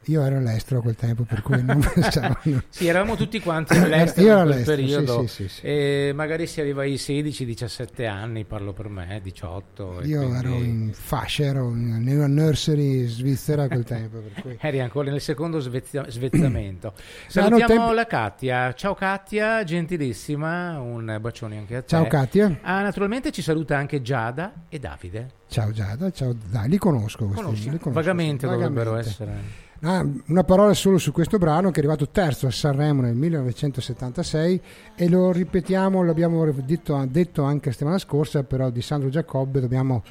Io 0.07 0.21
ero 0.21 0.37
all'estero 0.37 0.79
a 0.79 0.81
quel 0.83 0.95
tempo, 0.95 1.23
per 1.23 1.41
cui 1.41 1.63
non 1.63 1.79
pensavo. 1.93 2.37
Sì, 2.69 2.87
eravamo 2.87 3.15
tutti 3.15 3.39
quanti 3.39 3.73
all'estero 3.77 4.25
Io 4.27 4.33
in 4.37 4.41
quel 4.43 4.51
all'estero, 4.53 4.75
periodo. 4.81 5.21
sì, 5.21 5.27
sì, 5.27 5.47
sì. 5.47 5.61
E 5.65 6.11
magari 6.13 6.45
si 6.47 6.59
arriva 6.59 6.81
ai 6.81 6.95
16-17 6.95 8.05
anni, 8.07 8.43
parlo 8.43 8.73
per 8.73 8.89
me, 8.89 9.19
18. 9.23 10.01
e 10.01 10.07
Io 10.07 10.19
quindi 10.19 10.37
ero 10.37 10.53
in 10.55 10.91
fascia, 10.93 11.43
ero 11.45 11.69
in 11.69 12.03
nella 12.03 12.27
nursery 12.27 13.05
svizzera 13.07 13.63
a 13.63 13.67
quel 13.67 13.83
tempo. 13.85 14.21
Cui. 14.41 14.57
Eri 14.61 14.79
ancora 14.81 15.09
nel 15.09 15.21
secondo 15.21 15.59
svezza- 15.59 16.09
svezzamento. 16.09 16.93
Salutiamo 17.27 17.65
tempi- 17.67 17.93
la 17.95 18.05
Katia. 18.05 18.73
Ciao 18.73 18.93
Katia, 18.95 19.63
gentilissima, 19.63 20.79
un 20.79 21.17
bacione 21.21 21.57
anche 21.57 21.75
a 21.77 21.81
te. 21.81 21.87
Ciao 21.87 22.07
Katia, 22.07 22.59
Ah, 22.61 22.81
naturalmente 22.81 23.31
ci 23.31 23.41
saluta 23.41 23.77
anche 23.77 24.01
Giada 24.01 24.65
e 24.69 24.79
Davide. 24.79 25.29
ciao 25.47 25.71
Giada, 25.71 26.11
ciao 26.11 26.33
Dai, 26.49 26.67
li 26.67 26.77
conosco 26.77 27.25
questi 27.27 27.69
li 27.69 27.77
conosco, 27.79 27.91
Vagamente, 27.91 28.47
vagamente. 28.47 28.73
dovrebbero 28.83 28.95
essere. 28.97 29.62
Ah, 29.85 30.05
una 30.27 30.45
parola 30.45 30.73
solo 30.73 30.97
su 30.97 31.11
questo 31.11 31.37
brano 31.37 31.69
che 31.69 31.75
è 31.75 31.79
arrivato 31.79 32.07
terzo 32.07 32.47
a 32.47 32.51
Sanremo 32.51 33.01
nel 33.01 33.15
1976 33.15 34.61
e 34.95 35.09
lo 35.09 35.33
ripetiamo, 35.33 36.01
l'abbiamo 36.03 36.49
detto, 36.51 37.05
detto 37.09 37.43
anche 37.43 37.65
la 37.65 37.71
settimana 37.73 37.97
scorsa, 37.97 38.43
però 38.43 38.69
di 38.69 38.81
Sandro 38.81 39.09
Giacobbe 39.09 39.59
dobbiamo 39.59 40.01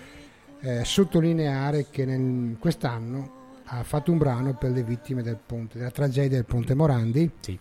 eh, 0.60 0.84
sottolineare 0.84 1.86
che 1.90 2.04
nel- 2.04 2.56
quest'anno 2.58 3.40
ha 3.64 3.82
fatto 3.82 4.12
un 4.12 4.18
brano 4.18 4.52
per 4.54 4.72
le 4.72 4.82
vittime 4.82 5.22
del 5.22 5.38
ponte, 5.44 5.78
della 5.78 5.90
tragedia 5.90 6.36
del 6.36 6.44
Ponte 6.44 6.74
Morandi. 6.74 7.30
Sì, 7.40 7.58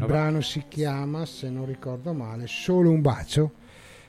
Il 0.00 0.04
brano 0.06 0.42
si 0.42 0.64
chiama, 0.68 1.24
se 1.24 1.48
non 1.48 1.64
ricordo 1.64 2.12
male, 2.12 2.46
Solo 2.46 2.90
un 2.90 3.00
bacio. 3.00 3.52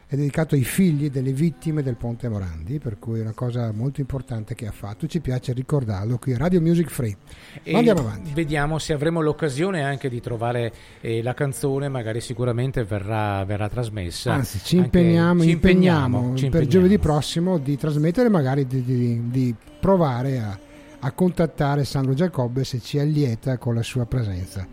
È 0.08 0.16
dedicato 0.16 0.54
ai 0.54 0.64
figli 0.64 1.10
delle 1.10 1.34
vittime 1.34 1.82
del 1.82 1.96
Ponte 1.96 2.30
Morandi, 2.30 2.78
per 2.78 3.00
cui 3.00 3.18
è 3.18 3.22
una 3.24 3.34
cosa 3.34 3.72
molto 3.72 4.02
importante 4.02 4.54
che 4.54 4.68
ha 4.68 4.72
fatto. 4.72 5.08
Ci 5.08 5.20
piace 5.20 5.52
ricordarlo 5.52 6.20
qui 6.20 6.34
a 6.34 6.38
Radio 6.38 6.62
Music 6.62 6.90
Free. 6.92 7.18
E 7.64 7.72
Ma 7.72 7.80
andiamo 7.80 8.02
avanti. 8.02 8.32
Vediamo 8.32 8.78
se 8.78 8.94
avremo 8.94 9.22
l'occasione 9.22 9.84
anche 9.84 10.08
di 10.08 10.22
trovare 10.22 10.72
eh, 11.02 11.24
la 11.24 11.34
canzone, 11.34 11.90
magari 11.90 12.22
sicuramente 12.22 12.84
verrà, 12.84 13.44
verrà 13.46 13.68
trasmessa. 13.68 14.34
Anzi, 14.34 14.60
ci 14.64 14.78
impegniamo, 14.78 15.42
ci 15.42 15.50
impegniamo 15.50 16.18
impegniamo, 16.18 16.38
ci 16.38 16.50
per 16.50 16.62
impegniamo. 16.62 16.70
giovedì 16.70 17.00
prossimo 17.00 17.58
di 17.58 17.76
trasmettere, 17.76 18.30
magari 18.30 18.68
di, 18.68 18.84
di- 18.84 19.30
di 19.30 19.56
provare 19.80 20.38
a, 20.38 20.60
a 21.00 21.12
contattare 21.14 21.84
Sandro 21.84 22.14
Giacobbe 22.14 22.64
se 22.64 22.80
ci 22.80 23.00
allieta 23.00 23.58
con 23.58 23.74
la 23.74 23.82
sua 23.82 24.06
presenza. 24.06 24.68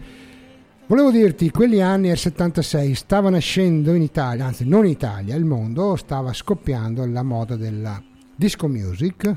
Volevo 0.92 1.11
dirti, 1.11 1.50
quegli 1.50 1.81
anni 1.81 2.09
del 2.09 2.18
76 2.18 2.94
stava 2.94 3.31
nascendo 3.31 3.94
in 3.94 4.02
Italia, 4.02 4.44
anzi 4.44 4.68
non 4.68 4.85
in 4.85 4.90
Italia, 4.90 5.35
il 5.37 5.44
mondo 5.46 5.96
stava 5.96 6.35
scoppiando 6.35 7.07
la 7.07 7.22
moda 7.22 7.57
della 7.57 7.98
disco 8.37 8.68
music. 8.68 9.35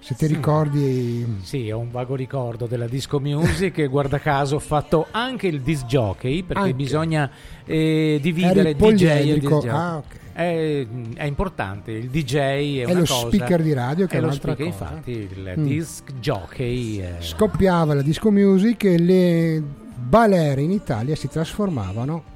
Se 0.00 0.16
ti 0.16 0.26
ricordi, 0.26 1.24
Sì, 1.42 1.70
ho 1.70 1.78
un 1.78 1.92
vago 1.92 2.16
ricordo 2.16 2.66
della 2.66 2.88
disco 2.88 3.20
music 3.20 3.78
e 3.78 3.86
guarda 3.86 4.18
caso 4.18 4.56
ho 4.56 4.58
fatto 4.58 5.06
anche 5.12 5.46
il 5.46 5.60
disc 5.60 5.84
jockey 5.84 6.42
perché 6.42 6.62
Anche. 6.62 6.74
bisogna 6.74 7.30
eh, 7.64 8.18
dividere 8.20 8.70
eri 8.70 8.74
DJ 8.74 8.80
e 8.80 8.80
disc 8.80 8.80
poliedrico. 8.80 9.48
jockey. 9.60 9.70
Ah, 9.70 9.96
ok. 9.98 10.16
È, 10.32 10.86
è 11.14 11.24
importante, 11.26 11.92
il 11.92 12.08
DJ 12.10 12.34
è, 12.80 12.86
È 12.86 12.92
lo 12.92 12.98
cosa 13.04 13.28
speaker 13.28 13.62
di 13.62 13.72
radio 13.72 14.06
che 14.08 14.16
è 14.16 14.18
è 14.20 14.22
un'altra 14.24 14.54
speaker, 14.54 14.72
cosa. 14.76 14.90
infatti 14.90 15.10
il 15.12 15.54
Mm. 15.60 15.64
disc 15.64 16.12
jockey 16.18 16.96
è- 16.98 17.16
scoppiava 17.20 17.94
la 17.94 18.02
disco 18.02 18.32
music 18.32 18.82
e 18.82 18.98
le 18.98 19.62
balere 19.96 20.62
in 20.62 20.70
Italia 20.70 21.16
si 21.16 21.28
trasformavano 21.28 22.34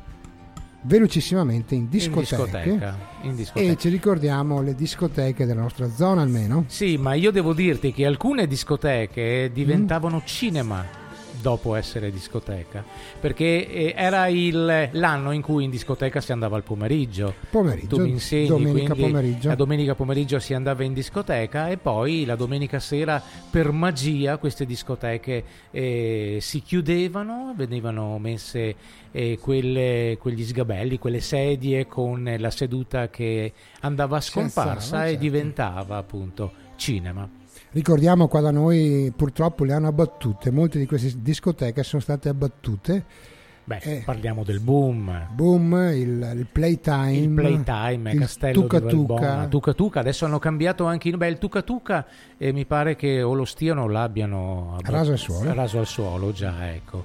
velocissimamente 0.82 1.74
in 1.74 1.82
in 1.82 1.88
discoteche. 1.90 2.24
discoteca, 2.24 2.98
in 3.22 3.36
discoteca. 3.36 3.72
E 3.72 3.76
ci 3.76 3.88
ricordiamo 3.90 4.62
le 4.62 4.74
discoteche 4.74 5.44
della 5.44 5.60
nostra 5.60 5.90
zona 5.90 6.22
almeno. 6.22 6.64
Sì, 6.68 6.96
ma 6.96 7.14
io 7.14 7.30
devo 7.30 7.52
dirti 7.52 7.92
che 7.92 8.06
alcune 8.06 8.46
discoteche 8.46 9.48
Mm. 9.50 9.52
diventavano 9.52 10.22
cinema 10.24 10.84
dopo 11.40 11.74
essere 11.74 12.11
discoteca, 12.11 12.85
perché 13.20 13.66
eh, 13.68 13.94
era 13.96 14.26
il- 14.29 14.88
l'anno 14.92 15.33
in 15.33 15.42
cui 15.42 15.64
in 15.64 15.70
discoteca 15.70 16.20
si 16.20 16.33
andava 16.33 16.57
al 16.57 16.62
pomeriggio. 16.62 17.35
Pomeriggio, 17.50 17.96
Tu 17.96 18.03
mi 18.03 18.11
insegni, 18.11 18.46
domenica 18.48 18.94
pomeriggio. 18.94 19.48
la 19.48 19.55
domenica 19.55 19.94
pomeriggio 19.94 20.38
si 20.38 20.55
andava 20.55 20.85
in 20.85 20.92
discoteca 20.92 21.68
e 21.68 21.76
poi 21.76 22.24
la 22.24 22.37
domenica 22.37 22.79
sera 22.81 23.22
per 23.50 23.70
magia 23.72 24.37
queste 24.38 24.64
discoteche 24.66 25.44
eh, 25.70 26.38
si 26.40 26.61
chiudevano, 26.62 27.53
venivano 27.57 28.18
messe 28.18 28.74
eh, 29.12 29.38
quelle- 29.40 30.16
quegli 30.20 30.44
sgabelli, 30.44 30.98
quelle 30.98 31.20
sedie 31.20 31.87
con 31.87 32.33
la 32.38 32.50
seduta 32.50 33.09
che 33.09 33.53
andava 33.81 34.16
alzava, 34.16 34.40
scomparsa 34.48 35.05
e 35.05 35.09
certo. 35.11 35.20
diventava 35.22 35.96
appunto 35.96 36.53
cinema. 36.76 37.29
Ricordiamo 37.72 38.26
qua 38.26 38.40
da 38.40 38.50
noi 38.50 39.12
purtroppo 39.14 39.64
le 39.64 39.72
hanno 39.72 39.87
abbattute, 39.88 40.50
molte 40.50 40.78
di 40.78 40.87
queste 40.87 41.12
discoteche 41.18 41.83
sono 41.85 42.02
state 42.02 42.28
abbattute. 42.28 43.04
Beh, 43.62 43.78
Eh. 43.83 44.02
parliamo 44.04 44.42
del 44.42 44.59
boom. 44.59 45.28
Boom, 45.33 45.74
il, 45.94 46.33
il 46.38 46.46
playtime, 46.50 47.12
Il 47.16 47.28
Playtime, 47.30 48.11
il 48.12 48.18
Castello 48.18 48.61
Tuca 48.62 48.80
Tuca. 48.80 49.46
Tuca 49.46 49.72
Tuca, 49.74 50.00
adesso 50.00 50.24
hanno 50.24 50.40
cambiato 50.40 50.85
anche 50.87 51.09
il, 51.09 51.16
beh, 51.16 51.28
il 51.28 51.38
Tuca 51.38 51.62
Tuca 51.62 52.04
e 52.37 52.52
mi 52.52 52.64
pare 52.66 52.96
che 52.96 53.22
o 53.22 53.35
lo 53.35 53.44
stiano 53.44 53.83
o 53.85 53.87
l'abbiano 53.88 54.70
abbat- 54.72 54.88
Raso 54.90 55.12
al 55.12 55.18
suolo. 55.18 55.54
raso 55.54 55.78
al 55.78 55.87
suolo, 55.87 56.33
già, 56.33 56.72
ecco. 56.72 57.04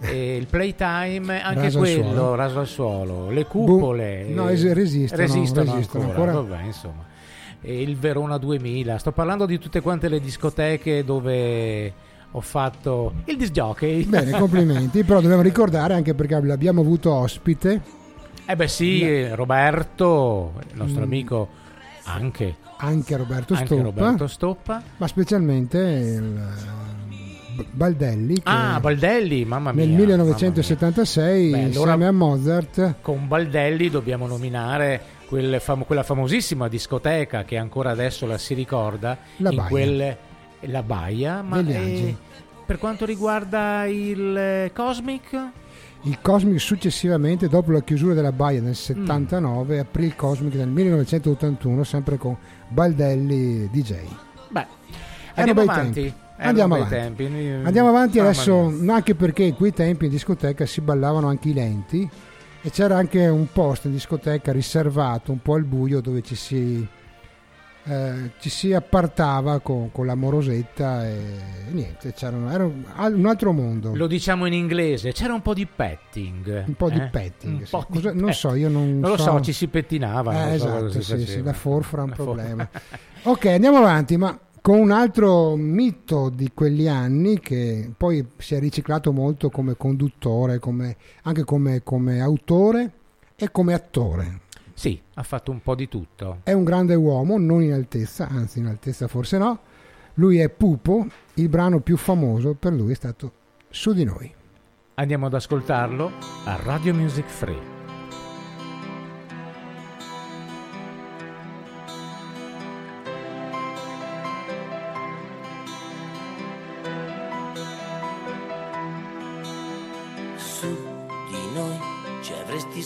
E 0.00 0.36
il 0.36 0.46
Playtime, 0.46 1.42
anche 1.42 1.60
Raso 1.62 1.78
al 1.80 1.84
quello, 1.84 2.02
suolo. 2.14 2.34
raso 2.34 2.58
al 2.60 2.66
suolo, 2.66 3.30
le 3.30 3.44
cupole. 3.44 4.22
Boom. 4.24 4.34
No, 4.34 4.48
eh, 4.48 4.52
es- 4.54 4.72
resistono, 4.72 5.20
resistono, 5.20 5.72
resistono 5.74 6.04
ancora, 6.04 6.30
ancora. 6.32 6.48
vabbè, 6.56 6.64
insomma. 6.64 7.04
E 7.68 7.82
il 7.82 7.96
Verona 7.96 8.38
2000, 8.38 8.96
sto 8.98 9.10
parlando 9.10 9.44
di 9.44 9.58
tutte 9.58 9.80
quante 9.80 10.08
le 10.08 10.20
discoteche 10.20 11.02
dove 11.04 11.92
ho 12.30 12.40
fatto 12.40 13.14
il 13.24 13.36
disc 13.36 13.50
jockey. 13.50 14.04
Bene, 14.04 14.30
complimenti, 14.38 15.02
però 15.02 15.20
dobbiamo 15.20 15.42
ricordare 15.42 15.94
anche 15.94 16.14
perché 16.14 16.40
l'abbiamo 16.40 16.80
avuto 16.82 17.12
ospite, 17.12 17.80
Eh 18.46 18.54
beh 18.54 18.68
sì, 18.68 19.26
Roberto, 19.34 20.52
il 20.70 20.76
nostro 20.76 21.00
Mm. 21.00 21.04
amico, 21.04 21.48
anche, 22.04 22.54
anche 22.76 23.16
Roberto 23.16 23.54
anche 23.54 23.66
Stoppa, 23.66 23.82
Roberto 23.82 24.26
Stoppa. 24.28 24.82
ma 24.98 25.06
specialmente 25.08 25.78
il 25.78 26.36
eh, 27.58 27.64
Baldelli 27.72 28.40
Ah, 28.44 28.78
Baldelli, 28.80 29.44
mamma 29.44 29.72
mia. 29.72 29.80
nel 29.84 29.90
mamma 29.94 30.02
1976 30.04 31.50
Beh, 31.50 31.56
allora- 31.56 31.66
insieme 31.66 32.06
a 32.06 32.12
Mozart 32.12 32.78
mia. 32.78 32.94
Con 33.00 33.26
Baldelli 33.26 33.90
dobbiamo 33.90 34.28
nominare 34.28 35.00
quel 35.26 35.60
fam- 35.60 35.84
quella 35.84 36.02
famosissima 36.02 36.68
discoteca 36.68 37.44
che 37.44 37.56
ancora 37.56 37.90
adesso 37.90 38.26
la 38.26 38.38
si 38.38 38.54
ricorda. 38.54 39.18
La 39.38 39.50
in 39.50 39.56
Baia. 39.56 39.68
quel- 39.68 40.16
la 40.60 40.82
Baia, 40.82 41.42
ma 41.42 41.60
eh, 41.60 42.16
per 42.64 42.78
quanto 42.78 43.04
riguarda 43.04 43.84
il 43.86 44.36
eh, 44.36 44.70
Cosmic, 44.74 45.38
il 46.02 46.18
Cosmic 46.20 46.60
successivamente 46.60 47.48
dopo 47.48 47.72
la 47.72 47.82
chiusura 47.82 48.14
della 48.14 48.32
Baia 48.32 48.60
nel 48.60 48.74
79 48.74 49.80
aprì 49.80 50.06
il 50.06 50.16
Cosmic 50.16 50.54
nel 50.54 50.68
1981 50.68 51.84
sempre 51.84 52.16
con 52.16 52.36
Baldelli 52.68 53.68
DJ 53.70 53.94
beh, 54.48 54.66
andiamo 55.34 55.60
avanti. 55.62 56.02
tempi. 56.02 56.14
Andiamo 56.38 56.74
avanti. 56.74 56.94
tempi. 56.94 57.24
Andiamo 57.64 57.88
avanti 57.88 58.18
adesso, 58.18 58.70
anche 58.88 59.14
perché 59.14 59.42
in 59.44 59.54
quei 59.54 59.72
tempi 59.72 60.04
in 60.04 60.10
discoteca 60.10 60.66
si 60.66 60.82
ballavano 60.82 61.28
anche 61.28 61.48
i 61.48 61.54
lenti 61.54 62.08
e 62.66 62.70
c'era 62.70 62.96
anche 62.96 63.28
un 63.28 63.46
posto 63.52 63.86
in 63.86 63.92
discoteca 63.92 64.50
riservato 64.50 65.30
un 65.30 65.40
po' 65.40 65.54
al 65.54 65.62
buio 65.62 66.00
dove 66.00 66.20
ci 66.22 66.34
si, 66.34 66.84
eh, 67.84 68.30
ci 68.40 68.50
si 68.50 68.72
appartava 68.72 69.60
con, 69.60 69.92
con 69.92 70.04
la 70.04 70.16
morosetta 70.16 71.06
e, 71.06 71.16
niente, 71.70 72.12
c'era 72.12 72.36
un, 72.36 72.50
era 72.50 72.64
un, 72.64 73.24
altro 73.24 73.52
mondo. 73.52 73.94
Lo 73.94 74.08
diciamo 74.08 74.46
in 74.46 74.52
inglese, 74.52 75.12
c'era 75.12 75.32
un 75.32 75.42
po' 75.42 75.54
di 75.54 75.64
petting. 75.64 76.64
un 76.66 76.74
po' 76.74 76.90
di 76.90 76.98
eh? 76.98 77.06
petting. 77.06 77.60
Un 77.60 77.64
sì. 77.66 77.70
po' 77.70 77.86
di 77.88 77.98
Cosa- 77.98 78.08
non 78.08 78.16
petting. 78.16 78.32
so, 78.32 78.54
io 78.54 78.68
non, 78.68 78.98
Non 78.98 79.10
lo 79.10 79.16
so, 79.16 79.40
ci 79.42 79.52
si 79.52 79.68
pettinava. 79.68 80.32
Eh, 80.32 80.48
non 80.48 80.58
so 80.58 80.66
esatto, 80.66 80.90
si 80.90 81.02
sì, 81.02 81.24
sì, 81.24 81.42
la 81.44 81.52
forfora 81.52 82.02
è 82.02 82.04
un 82.04 82.10
La 82.10 82.16
problema. 82.16 82.68
ok, 83.22 83.46
andiamo 83.46 83.76
avanti, 83.76 84.16
ma 84.16 84.36
con 84.66 84.80
un 84.80 84.90
altro 84.90 85.54
mito 85.54 86.28
di 86.28 86.50
quegli 86.52 86.88
anni 86.88 87.38
che 87.38 87.88
poi 87.96 88.26
si 88.36 88.56
è 88.56 88.58
riciclato 88.58 89.12
molto 89.12 89.48
come 89.48 89.76
conduttore, 89.76 90.58
come- 90.58 90.96
anche 91.22 91.44
come, 91.44 91.84
come 91.84 92.20
autore 92.20 92.90
e 93.36 93.52
come 93.52 93.74
attore. 93.74 94.40
Sì, 94.74 95.00
ha 95.14 95.22
fatto 95.22 95.52
un 95.52 95.62
po' 95.62 95.76
di 95.76 95.86
tutto. 95.86 96.40
È 96.42 96.50
un 96.50 96.64
grande 96.64 96.96
uomo, 96.96 97.38
non 97.38 97.62
in 97.62 97.74
altezza, 97.74 98.26
anzi 98.26 98.58
in 98.58 98.66
altezza 98.66 99.06
forse 99.06 99.38
no. 99.38 99.60
Lui 100.14 100.38
è 100.38 100.48
Pupo, 100.48 101.06
il 101.34 101.48
brano 101.48 101.78
più 101.78 101.96
famoso 101.96 102.54
per 102.54 102.72
lui 102.72 102.90
è 102.90 102.96
stato 102.96 103.32
Su 103.70 103.92
di 103.92 104.02
noi. 104.02 104.34
Andiamo 104.94 105.26
ad 105.26 105.34
ascoltarlo 105.34 106.10
a 106.44 106.56
Radio 106.64 106.92
Music 106.92 107.26
Free. 107.26 107.75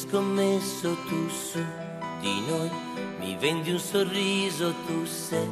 Scommesso 0.01 0.97
tu 1.09 1.29
su 1.29 1.63
di 2.21 2.43
noi 2.49 2.71
mi 3.19 3.37
vendi 3.37 3.71
un 3.71 3.79
sorriso 3.79 4.73
tu 4.87 5.05
se 5.05 5.47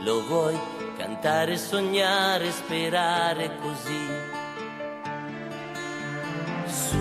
lo 0.00 0.22
vuoi 0.26 0.58
cantare, 0.98 1.56
sognare, 1.56 2.50
sperare 2.50 3.50
così. 3.62 4.06
Su 6.66 6.98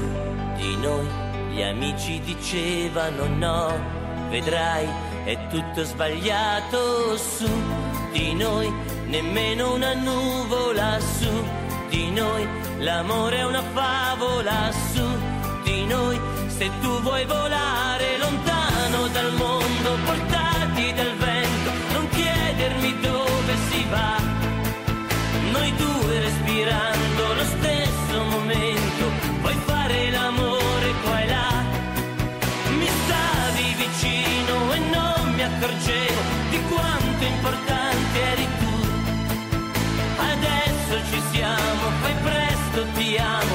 di 0.55 0.77
noi 0.77 1.05
gli 1.51 1.61
amici 1.61 2.21
dicevano 2.21 3.27
no, 3.27 4.29
vedrai 4.29 4.87
è 5.25 5.47
tutto 5.49 5.83
sbagliato 5.83 7.17
su 7.17 7.49
di 8.13 8.33
noi, 8.33 8.71
nemmeno 9.07 9.73
una 9.73 9.93
nuvola 9.93 10.99
su 10.99 11.29
di 11.89 12.09
noi, 12.11 12.47
l'amore 12.79 13.39
è 13.39 13.45
una 13.45 13.61
favola 13.73 14.71
su 14.93 15.22
tutti 15.63 15.85
noi, 15.85 16.19
se 16.47 16.69
tu 16.81 17.01
vuoi 17.01 17.25
volare 17.25 18.17
lontano 18.17 19.07
dal 19.07 19.31
mondo, 19.33 19.97
portati 20.03 20.93
dal 20.93 21.15
vento, 21.15 21.71
non 21.93 22.09
chiedermi 22.09 22.99
dove 22.99 23.53
si 23.69 23.85
va. 23.89 24.17
Noi 25.51 25.73
due 25.75 26.19
respirando 26.19 27.33
lo 27.33 27.45
stesso 27.55 28.23
momento, 28.29 29.03
vuoi 29.39 29.55
fare 29.65 30.11
l'amore 30.11 30.93
qua 31.01 31.21
e 31.21 31.27
là. 31.27 31.51
Mi 32.77 32.89
stavi 33.05 33.75
vicino 33.85 34.73
e 34.73 34.79
non 34.79 35.33
mi 35.33 35.43
accorgevo 35.43 36.21
di 36.49 36.59
quanto 36.67 37.23
importante 37.23 38.21
eri 38.31 38.47
tu. 38.59 38.73
Adesso 40.33 40.93
ci 41.09 41.21
siamo, 41.31 41.83
fai 42.01 42.15
presto, 42.21 42.85
ti 42.95 43.17
amo 43.17 43.52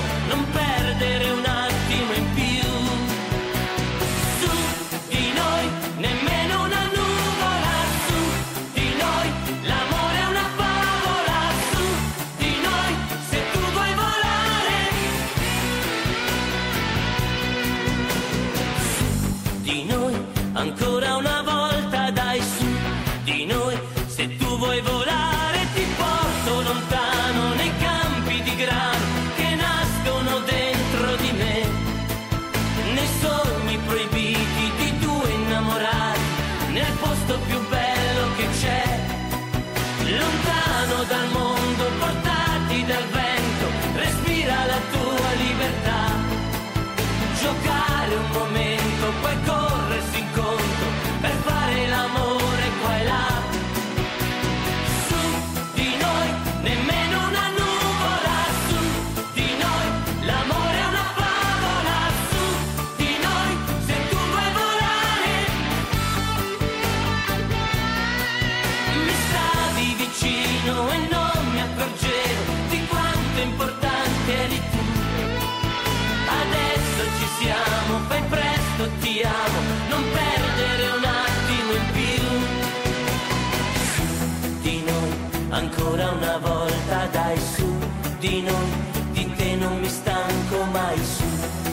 di 88.18 88.42
noi, 88.42 88.70
di 89.12 89.32
te 89.36 89.54
non 89.54 89.78
mi 89.78 89.88
stanco 89.88 90.64
mai 90.72 90.98
su 91.04 91.24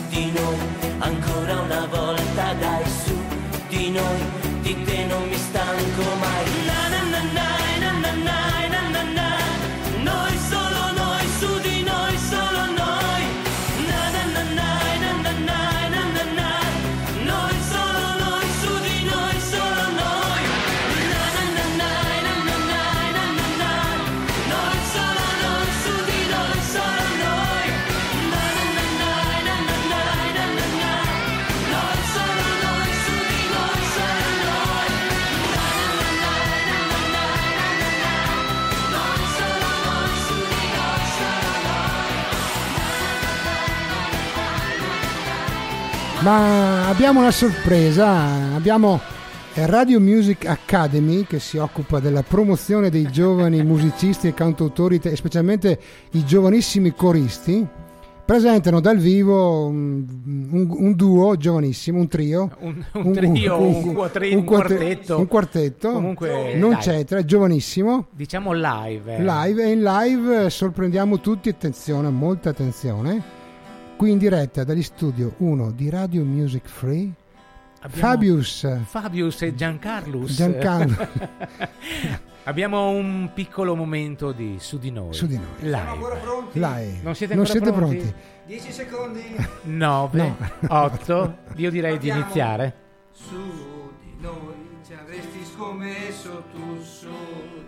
di 0.09 0.31
noi, 0.31 0.57
ancora 0.99 1.61
una 1.61 1.87
volta 1.87 2.53
dai 2.53 2.83
su 3.03 3.15
di 3.67 3.89
noi, 3.89 4.21
di 4.61 4.83
te 4.83 5.05
non 5.05 5.27
mi 5.27 5.37
stanco 5.37 6.03
mai. 6.19 6.45
Na 6.65 6.84
Ma 46.25 46.87
abbiamo 46.89 47.19
una 47.19 47.29
sorpresa, 47.29 48.55
abbiamo 48.55 48.99
Radio 49.53 49.99
Music 49.99 50.47
Academy 50.47 51.23
che 51.25 51.37
si 51.37 51.57
occupa 51.57 51.99
della 51.99 52.23
promozione 52.23 52.89
dei 52.89 53.07
giovani 53.11 53.61
musicisti 53.63 54.27
e 54.29 54.33
cantautori 54.33 54.99
e 55.03 55.15
specialmente 55.15 55.79
i 56.13 56.25
giovanissimi 56.25 56.95
coristi. 56.95 57.65
Presentano 58.25 58.79
dal 58.79 58.97
vivo 58.97 59.67
un, 59.67 60.03
un- 60.49 60.67
un 60.75 60.95
duo 60.95 61.37
giovanissimo, 61.37 61.99
un 61.99 62.07
trio, 62.07 62.49
Un, 62.61 62.83
un 62.93 63.11
trio, 63.13 63.61
un, 63.61 63.93
quattri- 63.93 64.33
un 64.33 64.43
quarte- 64.43 64.75
quartetto. 64.77 65.19
un 65.19 65.27
quartetto, 65.27 65.91
Comunque, 65.91 66.55
non 66.55 66.71
dai, 66.71 66.79
c'entra, 66.79 67.19
è 67.19 67.23
giovanissimo. 67.23 68.07
Diciamo 68.09 68.51
live. 68.51 69.17
eh. 69.17 69.21
Live 69.23 69.63
e 69.63 69.69
in 69.69 69.83
live 69.83 70.45
eh, 70.45 70.49
sorprendiamo 70.49 71.19
tutti, 71.19 71.49
attenzione, 71.49 72.09
molta 72.09 72.49
attenzione. 72.49 73.43
Qui 73.97 74.11
in 74.11 74.17
diretta 74.17 74.63
dagli 74.63 74.83
studio 74.83 75.33
1 75.37 75.71
di 75.71 75.89
Radio 75.89 76.23
Music 76.25 76.67
Free, 76.67 77.09
Abbiamo 77.81 78.07
Fabius 78.07 78.81
Fabius 78.83 79.41
e 79.43 79.55
Giancarlus. 79.55 80.35
Giancarlo 80.35 81.07
Abbiamo 82.47 82.89
un 82.89 83.31
piccolo 83.33 83.75
momento 83.75 84.31
di 84.31 84.57
su 84.59 84.77
di 84.77 84.91
noi. 84.91 85.13
su 85.13 85.25
di 85.25 85.35
noi. 85.37 85.47
Live. 85.69 86.49
Live. 86.53 86.99
Non 87.01 87.15
siete 87.15 87.33
ancora 87.33 87.51
siete 87.51 87.71
pronti? 87.71 87.95
pronti? 87.97 88.13
10 88.45 88.71
secondi. 88.71 89.35
9, 89.63 90.17
No. 90.61 90.77
8. 90.83 91.37
Io 91.55 91.69
direi 91.71 91.97
di 91.97 92.07
Partiamo. 92.09 92.21
iniziare. 92.21 92.73
Su 93.11 93.91
di 94.03 94.13
noi 94.19 94.53
ci 94.85 94.93
avresti 94.93 95.39
scommesso 95.55 96.43
tu 96.51 96.79
su 96.83 97.09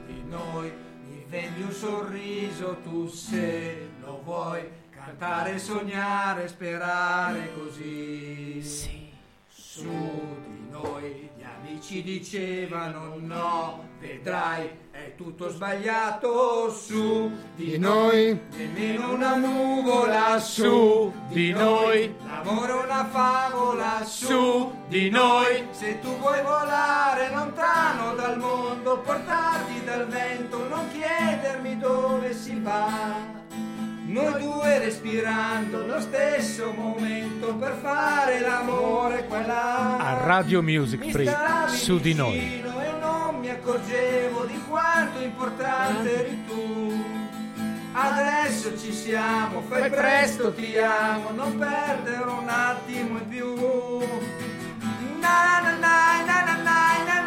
di 0.06 0.24
noi. 0.30 0.72
Mi 1.08 1.26
vendi 1.28 1.62
un 1.64 1.72
sorriso 1.72 2.78
tu 2.84 3.08
se 3.08 3.90
lo 4.02 4.22
vuoi. 4.24 4.62
Cantare, 5.08 5.58
sognare, 5.58 6.50
sperare 6.50 7.54
così. 7.58 8.62
Sì. 8.62 9.10
Su 9.48 9.88
di 9.88 10.68
noi 10.70 11.30
gli 11.38 11.44
amici 11.44 12.04
dicevano 12.04 13.16
no, 13.18 13.88
vedrai, 14.02 14.70
è 14.92 15.16
tutto 15.16 15.48
sbagliato. 15.48 16.70
Su 16.72 17.32
di, 17.56 17.78
noi. 17.78 18.38
nemmeno 18.50 19.14
una 19.14 19.38
nuvola 19.38 20.38
su 20.40 21.14
di 21.30 21.54
noi. 21.54 22.14
L'amore 22.26 22.72
è 22.74 22.84
una 22.84 23.06
favola 23.06 24.04
Su 24.04 24.74
di 24.90 25.10
noi. 25.10 25.68
Se 25.72 26.02
tu 26.02 26.18
vuoi 26.18 26.44
volare 26.44 27.32
lontano 27.34 28.14
dal 28.14 28.38
mondo, 28.38 29.00
portarti 29.00 29.86
dal 29.86 30.06
vento, 30.08 30.68
non 30.68 30.86
chiedermi 30.92 31.78
dove 31.78 32.34
si 32.34 32.60
va. 32.60 33.38
Noi 34.08 34.42
due 34.42 34.80
respirando 34.80 35.86
lo 35.86 36.00
stesso 36.00 36.72
momento 36.72 37.54
per 37.56 37.78
fare 37.82 38.40
l'amore 38.40 39.26
qua 39.26 39.46
là. 39.46 39.98
A 39.98 40.24
Radio 40.24 40.62
Music 40.62 41.10
Free 41.10 41.30
su 41.68 42.00
di 42.00 42.14
noi. 42.14 42.64
E 42.64 42.64
non 43.02 43.40
mi 43.42 43.50
accorgevo 43.50 44.46
di 44.46 44.58
quanto 44.70 45.22
importante 45.22 46.26
eri 46.26 46.44
tu. 46.48 47.04
Adesso 47.92 48.80
ci 48.80 48.94
siamo, 48.94 49.62
fai 49.68 49.90
presto, 49.90 50.54
ti 50.54 50.78
amo, 50.78 51.32
non 51.32 51.58
perdere 51.58 52.30
un 52.30 52.48
attimo 52.48 53.18
in 53.18 53.28
più. 53.28 53.56
Na 55.20 55.60
na 55.64 55.72
na 55.78 56.24
na 56.26 56.44
na 56.46 56.56
na 56.64 57.04
na 57.06 57.22
na 57.24 57.27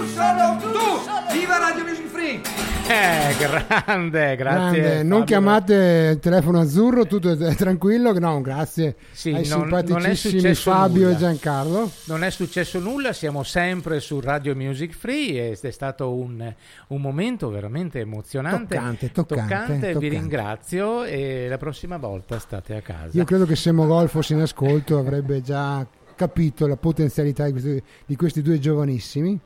tu, 0.00 0.06
solo 0.06 0.56
tu. 0.72 1.38
Viva 1.38 1.58
Radio 1.58 1.84
Music 1.84 2.06
Free! 2.06 2.40
Eh, 2.88 3.36
grande, 3.38 4.34
grazie. 4.36 4.80
Grande, 4.80 5.02
non 5.04 5.24
chiamate 5.24 6.10
il 6.14 6.18
telefono 6.18 6.60
azzurro, 6.60 7.06
tutto 7.06 7.30
è 7.32 7.54
tranquillo. 7.54 8.18
No, 8.18 8.40
grazie 8.40 8.96
Sì, 9.12 9.28
ai 9.32 9.46
non- 9.46 9.68
non 9.68 9.78
è 9.78 9.84
simpaticissimi 9.84 10.40
successo 10.40 10.70
Fabio 10.72 11.02
nulla. 11.04 11.14
e 11.14 11.18
Giancarlo. 11.18 11.90
Non 12.04 12.24
è 12.24 12.30
successo 12.30 12.78
nulla, 12.80 13.12
siamo 13.12 13.42
sempre 13.44 14.00
su 14.00 14.18
Radio 14.20 14.56
Music 14.56 14.92
Free 14.94 15.50
ed 15.50 15.58
è 15.60 15.70
stato 15.70 16.12
un, 16.14 16.52
un 16.88 17.00
momento 17.00 17.48
veramente 17.50 18.00
emozionante. 18.00 18.74
Toccante, 18.74 19.12
toccante, 19.12 19.74
Vi 19.74 19.80
toccante. 19.92 20.08
ringrazio 20.08 21.04
e 21.04 21.46
la 21.48 21.58
prossima 21.58 21.96
volta 21.98 22.38
state 22.40 22.74
a 22.74 22.80
casa. 22.80 23.10
Io 23.12 23.24
credo 23.24 23.44
che 23.46 23.54
se 23.54 23.70
Mogol 23.70 24.08
fosse 24.08 24.32
in 24.32 24.40
ascolto 24.40 24.98
avrebbe 24.98 25.42
già 25.42 25.86
capito 26.16 26.66
la 26.66 26.76
potenzialità 26.76 27.44
di 27.46 27.52
questi, 27.52 27.82
di 28.04 28.16
questi 28.16 28.42
due 28.42 28.58
giovanissimi. 28.58 29.38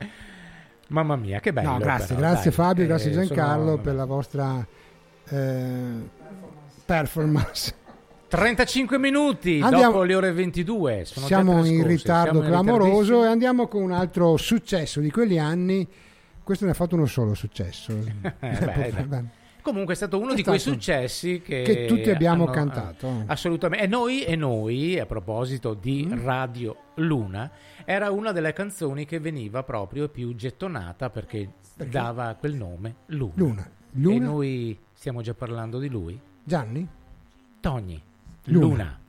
Mamma 0.87 1.15
mia, 1.15 1.39
che 1.39 1.51
bello. 1.51 1.71
no, 1.71 1.77
grazie, 1.79 2.15
però, 2.15 2.27
grazie 2.27 2.43
dai. 2.51 2.53
Fabio, 2.53 2.83
Eh, 2.83 2.87
grazie 2.87 3.11
Giancarlo 3.11 3.65
sono- 3.71 3.81
per 3.81 3.95
la 3.95 4.05
vostra 4.05 4.67
eh, 5.29 5.93
performance. 6.85 7.73
35 8.27 8.97
minuti 8.97 9.59
Andiamo- 9.61 9.91
dopo 9.93 10.03
le 10.03 10.15
ore 10.15 10.31
22. 10.31 11.05
Sono 11.05 11.25
siamo 11.25 11.63
in 11.65 11.85
ritardo 11.87 12.41
siamo 12.41 12.47
clamoroso 12.47 13.23
e 13.23 13.27
andiamo 13.27 13.67
con 13.67 13.81
un 13.81 13.91
altro 13.91 14.35
successo 14.37 14.99
di 14.99 15.09
quegli 15.11 15.37
anni. 15.37 15.87
Questo 16.43 16.65
ne 16.65 16.71
ha 16.71 16.73
fatto 16.73 16.95
uno 16.95 17.05
solo 17.05 17.33
successo. 17.33 17.93
beh, 18.39 18.93
dai. 19.07 19.25
Comunque 19.65 19.93
è 19.93 19.97
stato 19.97 20.19
uno 20.19 20.33
È 20.33 20.35
di 20.35 20.43
quei 20.43 20.59
stato- 20.59 20.75
successi 20.75 21.41
che, 21.41 21.63
che 21.63 21.85
tutti 21.87 22.11
abbiamo 22.11 22.43
hanno- 22.43 22.51
cantato. 22.53 23.23
Assolutamente. 23.25 23.83
E 23.85 23.87
noi, 23.87 24.21
e 24.23 24.35
noi, 24.35 24.99
a 24.99 25.07
proposito 25.07 25.73
di 25.73 26.05
Mm. 26.07 26.23
Radio 26.23 26.75
Luna, 26.97 27.49
era 27.83 28.11
una 28.11 28.31
delle 28.31 28.53
canzoni 28.53 29.05
che 29.05 29.19
veniva 29.19 29.63
proprio 29.63 30.07
più 30.07 30.35
gettonata 30.35 31.09
perché, 31.09 31.49
dava 31.89 32.35
quel 32.39 32.53
nome, 32.53 32.95
Luna. 33.07 33.33
Luna. 33.37 33.65
E 33.65 33.69
Luna? 33.93 34.25
noi 34.25 34.77
stiamo 34.93 35.21
già 35.23 35.33
parlando 35.33 35.79
di 35.79 35.89
lui. 35.89 36.19
Gianni? 36.43 36.87
Togni. 37.59 37.99
Luna. 38.43 38.67
Luna. 38.67 38.99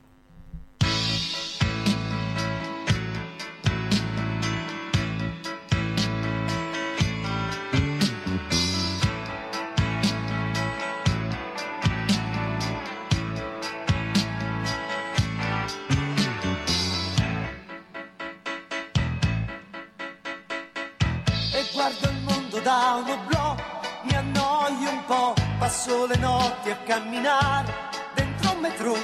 Passo 25.77 26.07
le 26.07 26.15
notti 26.17 26.71
a 26.71 26.77
camminare 26.77 27.71
dentro 28.15 28.53
un 28.53 28.59
metro, 28.61 28.95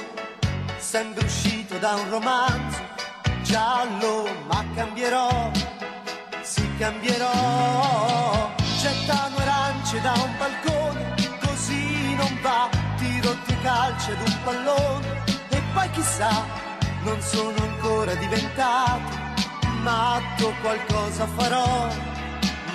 sembra 0.76 1.24
uscito 1.24 1.78
da 1.78 1.94
un 1.94 2.10
romanzo 2.10 2.80
giallo, 3.42 4.28
ma 4.48 4.64
cambierò, 4.74 5.52
sì 6.42 6.68
cambierò, 6.76 8.50
gettano 8.80 9.36
arance 9.36 10.00
da 10.00 10.14
un 10.16 10.36
balcone, 10.36 11.14
così 11.46 12.16
non 12.16 12.40
va, 12.42 12.68
tiro 12.96 13.36
due 13.46 13.60
calci 13.62 14.10
ad 14.10 14.26
un 14.26 14.36
pallone. 14.42 15.22
E 15.50 15.62
poi 15.72 15.90
chissà, 15.90 16.44
non 17.04 17.20
sono 17.20 17.56
ancora 17.62 18.14
diventato 18.16 19.22
matto, 19.82 20.52
qualcosa 20.60 21.24
farò 21.36 22.13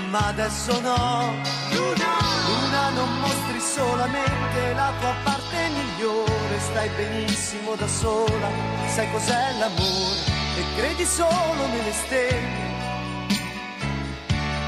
ma 0.10 0.28
adesso 0.28 0.80
no. 0.82 1.34
Luna, 1.72 2.14
Luna 2.47 2.89
non 2.89 3.20
mostri 3.20 3.60
solamente 3.60 4.74
la 4.74 4.91
tua 4.99 5.14
parte 5.24 5.70
migliore, 5.70 6.60
stai 6.60 6.89
benissimo 6.89 7.76
da 7.76 7.88
sola, 7.88 8.49
sai 8.88 9.12
cos'è 9.12 9.53
l'amore 9.57 10.20
e 10.57 10.64
credi 10.76 11.05
solo 11.05 11.68
nelle 11.68 11.93
stelle. 11.93 12.68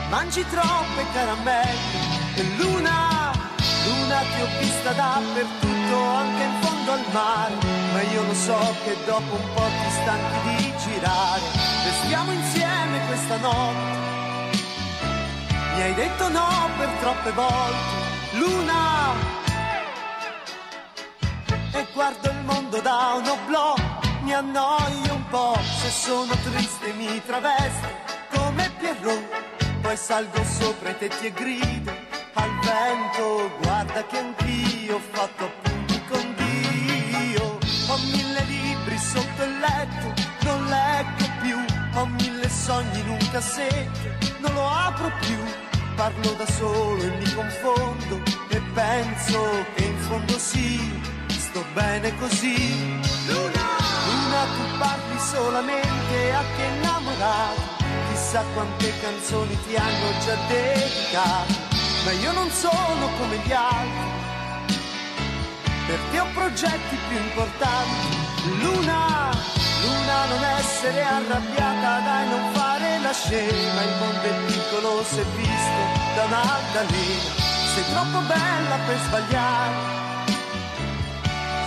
Mangi 0.10 0.46
troppe 0.50 1.06
caramelle 1.14 2.00
e 2.36 2.44
Luna, 2.58 3.32
Luna 3.86 4.20
ti 4.20 4.42
ho 4.42 4.48
vista 4.60 4.92
dappertutto, 4.92 6.04
anche 6.04 6.44
in 6.44 6.62
fondo 6.62 6.92
al 6.92 7.06
mare, 7.12 7.56
ma 7.94 8.02
io 8.02 8.24
lo 8.24 8.34
so 8.34 8.76
che 8.84 8.96
dopo 9.06 9.36
un 9.36 9.54
po' 9.54 9.64
ti 9.64 9.92
stanchi 10.02 10.56
di 10.56 10.74
girare, 10.78 11.42
restiamo 11.86 12.32
insieme 12.32 13.06
questa 13.08 13.38
notte. 13.38 14.01
Hai 15.82 15.96
detto 15.96 16.30
no 16.30 16.70
per 16.78 16.90
troppe 17.00 17.32
volte, 17.32 18.38
Luna. 18.38 19.14
E 21.74 21.88
guardo 21.92 22.30
il 22.30 22.38
mondo 22.46 22.80
da 22.82 23.16
un 23.18 23.28
oblò, 23.28 23.74
mi 24.22 24.32
annoio 24.32 25.14
un 25.14 25.28
po', 25.30 25.58
se 25.60 25.90
sono 25.90 26.34
triste 26.44 26.94
mi 26.94 27.20
travesto. 27.26 27.88
Come 28.32 28.72
Pierrot, 28.78 29.82
poi 29.82 29.98
salgo 29.98 30.44
sopra 30.44 30.92
i 30.92 30.98
tetti 30.98 31.26
e 31.26 31.32
grido. 31.32 31.92
Al 32.36 32.60
vento, 32.60 33.52
guarda 33.62 34.06
che 34.06 34.18
anch'io 34.20 34.96
ho 34.98 35.02
fatto 35.12 35.46
appunti 35.46 36.02
con 36.06 36.36
Dio. 36.36 37.58
Ho 37.88 37.98
mille 37.98 38.44
libri 38.44 38.98
sotto 39.00 39.44
il 39.44 39.58
letto, 39.58 40.14
non 40.44 40.64
leggo 40.68 41.26
più, 41.42 41.58
ho 41.96 42.06
mille 42.06 42.48
sogni 42.50 43.00
in 43.00 43.10
un 43.10 43.30
cassetto, 43.32 44.28
non 44.40 44.54
lo 44.54 44.70
apro 44.70 45.12
più, 45.20 45.38
parlo 46.02 46.34
da 46.34 46.48
solo 46.48 47.00
e 47.00 47.10
mi 47.20 47.32
confondo 47.32 48.16
e 48.50 48.60
penso 48.74 49.40
che 49.76 49.84
in 49.84 49.98
fondo 50.00 50.36
sì, 50.40 51.00
sto 51.28 51.64
bene 51.76 52.12
così. 52.18 52.58
Luna, 53.28 53.68
Luna 54.08 54.42
tu 54.56 54.64
parli 54.80 55.20
solamente 55.20 56.16
a 56.34 56.44
chi 56.56 56.62
è 56.62 56.70
innamorato, 56.76 57.62
chissà 58.10 58.44
quante 58.56 58.92
canzoni 59.00 59.56
ti 59.68 59.76
hanno 59.76 60.10
già 60.26 60.36
dedicato, 60.48 61.54
ma 62.04 62.12
io 62.14 62.32
non 62.32 62.50
sono 62.50 63.04
come 63.20 63.38
gli 63.46 63.52
altri 63.52 64.10
perché 65.86 66.20
ho 66.20 66.28
progetti 66.34 66.96
più 67.10 67.18
importanti. 67.18 68.08
Luna, 68.60 69.30
Luna, 69.84 70.26
non 70.26 70.44
essere 70.58 71.04
arrabbiata, 71.04 72.00
dai, 72.00 72.30
non 72.30 72.54
fare 72.54 72.61
la 73.02 73.14
scema. 73.14 73.82
Il 73.82 73.96
mondo 74.00 74.22
è 74.22 74.46
piccolo 74.46 75.04
se 75.04 75.24
visto 75.36 75.82
da 76.16 76.24
un'altalena. 76.26 77.50
Sei 77.74 77.84
troppo 77.92 78.20
bella 78.28 78.78
per 78.86 78.98
sbagliare. 79.06 80.00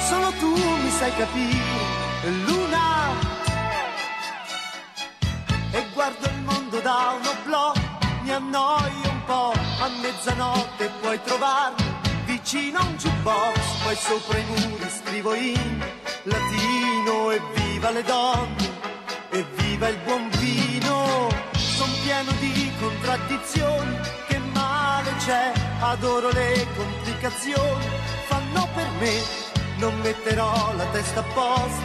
Solo 0.09 0.30
tu 0.32 0.55
mi 0.55 0.91
sai 0.91 1.14
capire, 1.16 2.30
Luna. 2.47 3.32
E 5.72 5.87
guardo 5.93 6.26
il 6.26 6.41
mondo 6.43 6.78
da 6.80 7.16
un 7.18 7.26
oblò, 7.26 7.72
mi 8.22 8.30
annoio 8.30 9.09
un 9.09 9.24
po'. 9.24 9.53
A 9.80 9.89
mezzanotte 10.01 10.91
puoi 11.01 11.20
trovarmi 11.22 11.85
vicino 12.26 12.78
a 12.78 12.82
un 12.82 12.97
jukebox, 12.97 13.59
poi 13.82 13.97
sopra 13.97 14.39
i 14.39 14.45
muri 14.45 14.89
scrivo 14.89 15.35
in 15.35 15.85
latino 16.24 17.30
e 17.30 17.41
viva 17.55 17.91
le 17.91 18.03
donne, 18.03 18.72
e 19.30 19.45
viva 19.57 19.89
il 19.89 19.97
buon 20.05 20.28
vino. 20.39 20.74
Pieno 22.05 22.33
di 22.33 22.71
contraddizioni, 22.79 23.99
che 24.29 24.39
male 24.53 25.11
c'è, 25.25 25.53
adoro 25.81 26.29
le 26.33 26.67
complicazioni, 26.77 27.87
fanno 28.27 28.69
per 28.75 28.87
me, 29.01 29.23
non 29.79 29.99
metterò 30.01 30.75
la 30.77 30.85
testa 30.93 31.21
a 31.21 31.23
posto, 31.33 31.83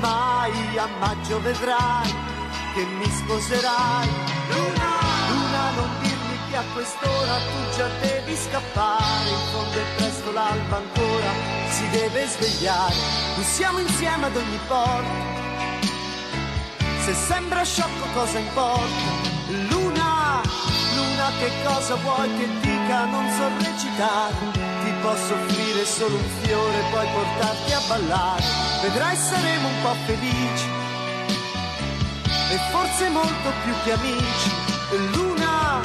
mai 0.00 0.78
a 0.78 0.86
maggio 0.98 1.38
vedrai 1.42 2.14
che 2.72 2.82
mi 2.82 3.04
sposerai. 3.04 4.08
Luna, 4.48 4.90
Luna, 5.28 5.70
non 5.76 5.90
dirmi 6.00 6.38
che 6.48 6.56
a 6.56 6.64
quest'ora 6.72 7.36
tu 7.36 7.76
già 7.76 7.88
devi 8.00 8.34
scappare, 8.34 9.28
in 9.28 9.50
fondo 9.52 9.78
è 9.78 9.84
presto 9.96 10.32
l'alba 10.32 10.76
ancora, 10.78 11.30
si 11.68 11.90
deve 11.90 12.26
svegliare, 12.26 12.94
noi 13.36 13.44
siamo 13.44 13.80
insieme 13.80 14.24
ad 14.24 14.34
ogni 14.34 14.58
porta. 14.66 15.40
Se 17.04 17.12
sembra 17.12 17.62
sciocco 17.64 18.06
cosa 18.14 18.38
importa? 18.38 19.31
Luna 21.22 21.38
che 21.38 21.52
cosa 21.62 21.94
vuoi 21.94 22.36
che 22.36 22.48
dica? 22.62 23.04
Non 23.04 23.30
so 23.30 23.48
recitare, 23.58 24.34
ti 24.82 24.92
posso 25.02 25.34
offrire 25.34 25.84
solo 25.84 26.16
un 26.16 26.28
fiore, 26.40 26.82
poi 26.90 27.06
portarti 27.14 27.72
a 27.72 27.80
ballare. 27.86 28.42
Vedrai 28.82 29.14
saremo 29.14 29.68
un 29.68 29.82
po' 29.82 29.94
felici 30.04 30.68
e 32.50 32.58
forse 32.72 33.08
molto 33.10 33.52
più 33.62 33.72
che 33.84 33.92
amici. 33.92 34.50
Luna, 35.12 35.80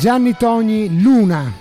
Gianni 0.00 0.34
Togni, 0.34 1.02
Luna. 1.02 1.52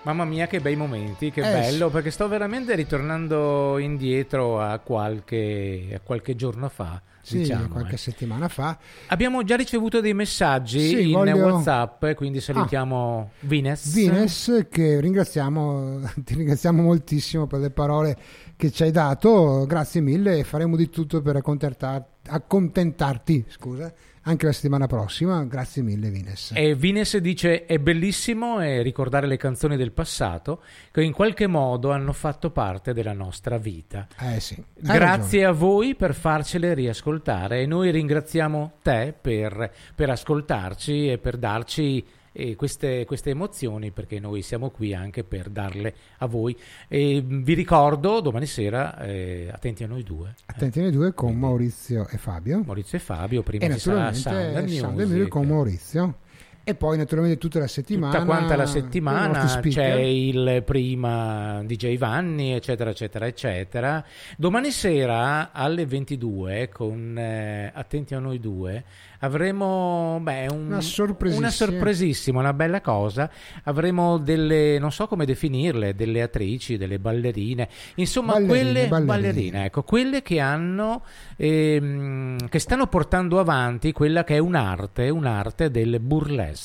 Mamma 0.00 0.24
mia, 0.24 0.46
che 0.46 0.58
bei 0.58 0.74
momenti, 0.74 1.30
che 1.30 1.40
Eh, 1.40 1.52
bello, 1.52 1.90
perché 1.90 2.10
sto 2.10 2.26
veramente 2.26 2.74
ritornando 2.74 3.76
indietro 3.76 4.58
a 4.58 4.78
qualche, 4.78 5.90
a 5.94 6.00
qualche 6.00 6.34
giorno 6.34 6.70
fa. 6.70 7.02
Sì, 7.20 7.40
diciamo, 7.40 7.68
qualche 7.68 7.96
eh. 7.96 7.98
settimana 7.98 8.48
fa. 8.48 8.78
Abbiamo 9.08 9.42
già 9.44 9.54
ricevuto 9.54 10.00
dei 10.00 10.14
messaggi 10.14 10.80
Sì, 10.80 11.08
in 11.08 11.12
voglio- 11.12 11.36
WhatsApp, 11.36 12.06
quindi 12.14 12.40
salutiamo 12.40 13.32
Vines. 13.40 13.92
Vines, 13.92 14.66
che 14.70 14.98
ringraziamo, 14.98 16.00
ti 16.24 16.36
ringraziamo 16.36 16.80
moltissimo 16.80 17.46
per 17.46 17.60
le 17.60 17.70
parole 17.70 18.16
che 18.56 18.70
ci 18.70 18.82
hai 18.84 18.90
dato, 18.92 19.66
grazie 19.66 20.00
mille 20.00 20.38
e 20.38 20.44
faremo 20.44 20.74
di 20.74 20.88
tutto 20.88 21.20
per 21.20 21.36
accontentar- 21.36 22.02
accontentarti, 22.28 23.44
scusa, 23.48 23.92
anche 24.28 24.46
la 24.46 24.52
settimana 24.52 24.86
prossima. 24.86 25.42
Grazie 25.44 25.82
mille, 25.82 26.10
Vines. 26.10 26.52
E 26.54 26.74
Vines 26.74 27.16
dice: 27.16 27.64
È 27.64 27.78
bellissimo 27.78 28.60
eh, 28.60 28.82
ricordare 28.82 29.26
le 29.26 29.38
canzoni 29.38 29.76
del 29.76 29.92
passato 29.92 30.62
che 30.92 31.02
in 31.02 31.12
qualche 31.12 31.46
modo 31.46 31.90
hanno 31.90 32.12
fatto 32.12 32.50
parte 32.50 32.92
della 32.92 33.14
nostra 33.14 33.56
vita. 33.56 34.06
Eh 34.20 34.38
sì. 34.40 34.62
Grazie 34.74 35.44
a 35.44 35.52
voi 35.52 35.94
per 35.94 36.14
farcele 36.14 36.74
riascoltare 36.74 37.62
e 37.62 37.66
noi 37.66 37.90
ringraziamo 37.90 38.72
te 38.82 39.14
per, 39.18 39.72
per 39.94 40.10
ascoltarci 40.10 41.10
e 41.10 41.18
per 41.18 41.38
darci 41.38 42.04
eh, 42.38 42.56
queste, 42.56 43.04
queste 43.04 43.30
emozioni 43.30 43.90
perché 43.90 44.20
noi 44.20 44.42
siamo 44.42 44.70
qui 44.70 44.94
anche 44.94 45.24
per 45.24 45.48
darle 45.48 45.94
a 46.18 46.26
voi. 46.26 46.56
E 46.86 47.20
mh, 47.20 47.42
vi 47.42 47.54
ricordo 47.54 48.20
domani 48.20 48.46
sera, 48.46 48.98
eh, 49.00 49.50
attenti 49.52 49.82
a 49.82 49.86
noi 49.88 50.04
due, 50.04 50.26
ragione. 50.26 50.46
Attenti 50.46 50.80
nei 50.80 50.90
due 50.90 51.12
con 51.14 51.36
Maurizio 51.36 52.06
e 52.08 52.16
Fabio. 52.16 52.62
Maurizio 52.64 52.98
e 52.98 53.00
Fabio, 53.00 53.42
prima 53.42 53.64
E 53.66 53.72
ci 53.72 53.78
sarà 53.80 54.12
Sound 54.12 54.56
and 54.56 54.68
Music 54.68 55.28
con 55.28 55.42
Music. 55.42 55.54
Maurizio. 55.54 56.18
E 56.68 56.74
poi 56.74 56.98
naturalmente 56.98 57.38
tutta 57.38 57.60
la 57.60 57.66
settimana. 57.66 58.12
Tutta 58.12 58.24
quanta 58.26 58.54
la 58.54 58.66
settimana 58.66 59.46
c'è 59.70 59.94
il 59.94 60.62
prima 60.66 61.62
DJ 61.64 61.96
Vanni, 61.96 62.52
eccetera, 62.52 62.90
eccetera, 62.90 63.26
eccetera. 63.26 64.04
Domani 64.36 64.70
sera 64.70 65.50
alle 65.52 65.86
22, 65.86 66.68
con 66.70 67.16
eh, 67.16 67.72
Attenti 67.74 68.14
a 68.14 68.18
noi 68.18 68.38
due, 68.38 68.84
avremo 69.20 70.18
beh, 70.20 70.48
un- 70.50 70.66
Una 70.66 70.80
sorpresissima. 70.82 71.46
una 71.46 71.54
sorpresissima, 71.54 72.38
una 72.40 72.52
bella 72.52 72.82
cosa. 72.82 73.30
Avremo 73.64 74.18
delle, 74.18 74.78
non 74.78 74.92
so 74.92 75.06
come 75.06 75.24
definirle, 75.24 75.94
delle 75.94 76.20
attrici, 76.20 76.76
delle 76.76 76.98
ballerine, 76.98 77.66
insomma, 77.94 78.34
Ballerine, 78.34 78.48
quelle 78.62 78.88
ballerine. 78.88 79.06
ballerine, 79.06 79.64
ecco, 79.64 79.82
quelle 79.84 80.20
che 80.20 80.38
hanno, 80.38 81.02
ehm, 81.36 82.48
che 82.48 82.58
stanno 82.58 82.86
portando 82.88 83.38
avanti 83.38 83.92
quella 83.92 84.22
che 84.22 84.34
è 84.34 84.38
un'arte, 84.38 85.08
un'arte 85.08 85.70
del 85.70 85.98
burlesque. 85.98 86.56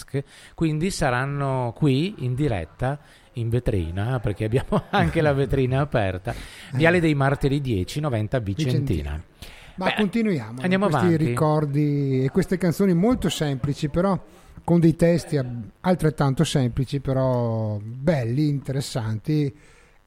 Quindi 0.53 0.89
saranno 0.91 1.73
qui 1.75 2.15
in 2.19 2.35
diretta 2.35 2.99
in 3.33 3.49
vetrina, 3.49 4.19
perché 4.19 4.45
abbiamo 4.45 4.83
anche 4.91 5.21
la 5.21 5.33
vetrina 5.33 5.81
aperta. 5.81 6.33
Viale 6.73 6.99
dei 6.99 7.15
Martiri 7.15 7.61
10, 7.61 7.99
90 7.99 8.39
Vicentina. 8.39 8.71
Vicentina. 8.71 9.23
Ma 9.75 9.85
Beh, 9.85 9.95
continuiamo. 9.97 10.61
andiamo 10.61 10.87
questi 10.87 11.05
avanti. 11.05 11.25
ricordi 11.25 12.23
e 12.23 12.29
queste 12.29 12.57
canzoni 12.57 12.93
molto 12.93 13.29
semplici, 13.29 13.89
però 13.89 14.19
con 14.63 14.79
dei 14.79 14.95
testi 14.95 15.39
altrettanto 15.81 16.43
semplici, 16.43 16.99
però 16.99 17.79
belli, 17.81 18.47
interessanti 18.49 19.51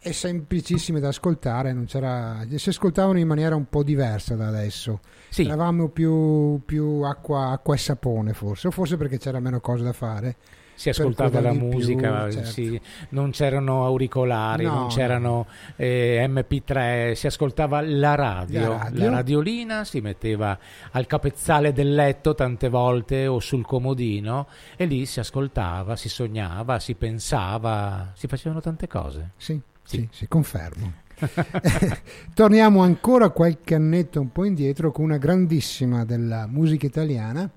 e 0.07 0.13
semplicissimi 0.13 1.01
da 1.01 1.09
ascoltare. 1.09 1.73
Non 1.73 1.87
c'era, 1.87 2.47
si 2.55 2.69
ascoltavano 2.69 3.19
in 3.19 3.27
maniera 3.27 3.57
un 3.57 3.69
po' 3.69 3.83
diversa 3.83 4.37
da 4.37 4.47
adesso. 4.47 5.01
Sì. 5.29 5.43
Eravamo 5.45 5.89
più, 5.89 6.61
più 6.65 7.01
acqua, 7.03 7.49
acqua 7.51 7.75
e 7.75 7.79
sapone, 7.79 8.33
forse, 8.33 8.69
o 8.69 8.71
forse 8.71 8.97
perché 8.97 9.19
c'era 9.19 9.41
meno 9.41 9.59
cose 9.61 9.83
da 9.83 9.93
fare. 9.93 10.37
si 10.77 10.91
ascoltava 10.91 11.41
la 11.41 11.49
goderli 11.51 11.59
più, 11.59 11.79
musica, 11.79 12.31
certo. 12.31 12.51
si- 12.51 12.81
non 13.09 13.31
c'erano 13.31 13.85
auricolari, 13.87 14.65
No, 14.65 14.75
non 14.75 14.89
c'erano 14.89 15.47
eh, 15.75 16.25
MP3, 16.29 17.15
si 17.15 17.27
ascoltava 17.27 17.81
la 17.81 18.15
radio, 18.15 18.61
La 18.61 18.69
la, 18.69 18.77
radio. 18.85 19.11
radiolina 19.11 19.85
si 19.85 20.01
metteva 20.01 20.57
al 20.93 21.07
capezzale 21.07 21.73
del 21.73 21.95
letto 21.95 22.35
tante 22.35 22.69
volte 22.69 23.27
o 23.27 23.41
sul 23.41 23.65
comodino 23.65 24.47
e 24.77 24.85
lì 24.85 25.05
si 25.07 25.19
ascoltava, 25.19 25.97
si 25.97 26.09
sognava, 26.11 26.79
si 26.79 26.95
pensava, 26.95 28.13
si 28.15 28.27
facevano 28.29 28.61
tante 28.61 28.87
cose. 28.87 29.31
Sì, 29.39 29.59
Sì. 29.87 29.97
sì, 29.99 30.09
sì, 30.11 30.29
confermo. 30.29 30.93
Torniamo 32.35 32.83
ancora 32.83 33.31
qualche 33.31 33.75
annetto 33.75 34.21
un 34.21 34.31
po' 34.33 34.45
indietro 34.45 34.91
con 34.91 35.05
una 35.05 35.17
grandissima 35.17 36.05
della 36.05 36.47
musica 36.47 36.87
italiana, 36.87 37.51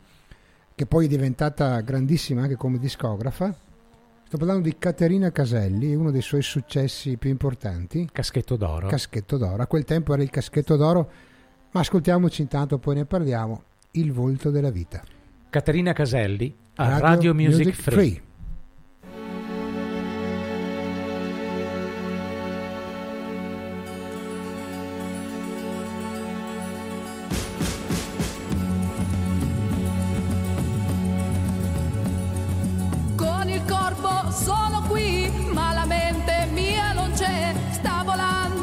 che 0.74 0.86
poi 0.86 1.06
è 1.06 1.10
diventata 1.10 1.80
grandissima 1.82 2.44
anche 2.44 2.56
come 2.56 2.78
discografa. 2.78 3.54
Sto 4.26 4.38
parlando 4.38 4.62
di 4.62 4.78
Caterina 4.78 5.32
Caselli, 5.32 5.96
uno 5.96 6.12
dei 6.12 6.22
suoi 6.22 6.44
successi 6.44 7.18
più 7.18 7.32
importanti, 7.32 8.08
Caschetto 8.12 8.56
d'oro. 8.56 8.88
Caschetto 8.88 9.38
d'oro. 9.38 9.64
A 9.64 9.68
quel 9.68 9.84
tempo 9.84 10.14
era 10.14 10.22
il 10.22 10.30
Caschetto 10.30 10.76
d'oro, 10.76 11.12
ma 11.72 11.80
ascoltiamoci 11.80 12.44
intanto, 12.44 12.78
poi 12.78 12.96
ne 12.96 13.06
parliamo. 13.06 13.64
Il 13.92 14.14
volto 14.14 14.52
della 14.52 14.70
vita. 14.70 15.02
Caterina 15.50 15.94
Caselli 15.94 16.56
a 16.76 17.00
Radio, 17.00 17.34
Music, 17.34 17.74
Free. 17.74 18.14
Con 18.14 18.29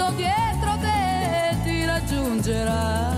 volando 0.06 0.10
dietro 0.16 0.76
te, 0.80 1.56
ti 1.64 1.84
raggiungerà. 1.84 3.10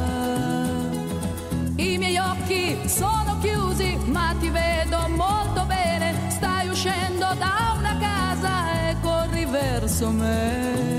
I 1.76 1.98
miei 1.98 2.16
occhi 2.16 2.78
sono 2.88 3.38
chiusi, 3.40 3.96
ma 4.06 4.34
ti 4.38 4.48
vedo 4.50 5.08
molto 5.08 5.64
bene. 5.66 6.14
Stai 6.28 6.68
uscendo 6.68 7.26
da 7.38 7.74
una 7.76 7.96
casa 7.98 8.88
e 8.88 8.96
corri 9.00 9.44
verso 9.44 10.10
me. 10.10 10.97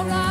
Sopra 0.00 0.29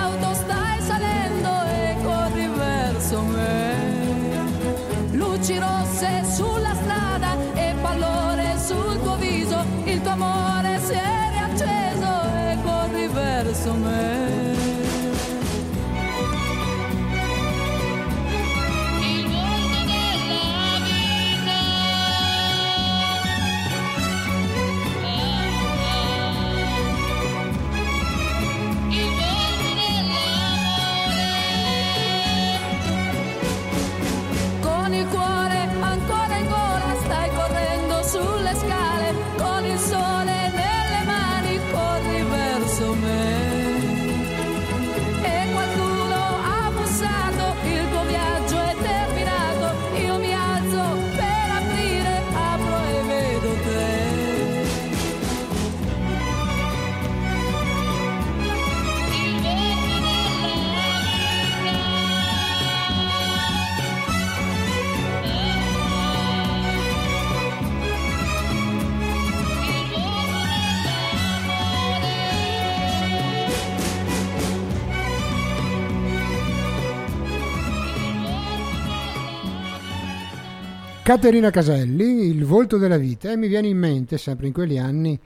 Caterina 81.10 81.50
Caselli, 81.50 82.28
Il 82.28 82.46
volto 82.46 82.78
della 82.78 83.00
vita, 83.00 83.32
e 83.32 83.36
mi 83.36 83.48
viene 83.48 83.68
in 83.68 83.80
mente, 83.80 84.20
sempre 84.20 84.46
in 84.46 84.54
quegli 84.54 84.78
anni, 84.78 85.20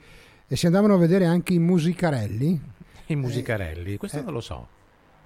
e 0.47 0.55
si 0.55 0.65
andavano 0.65 0.93
a 0.93 0.97
vedere 0.97 1.25
anche 1.25 1.51
i 1.51 1.59
musicarelli. 1.59 2.61
I 3.07 3.15
musicarelli, 3.17 3.97
questo 3.97 4.19
Eh. 4.19 4.21
non 4.21 4.31
lo 4.31 4.39
so. 4.39 4.65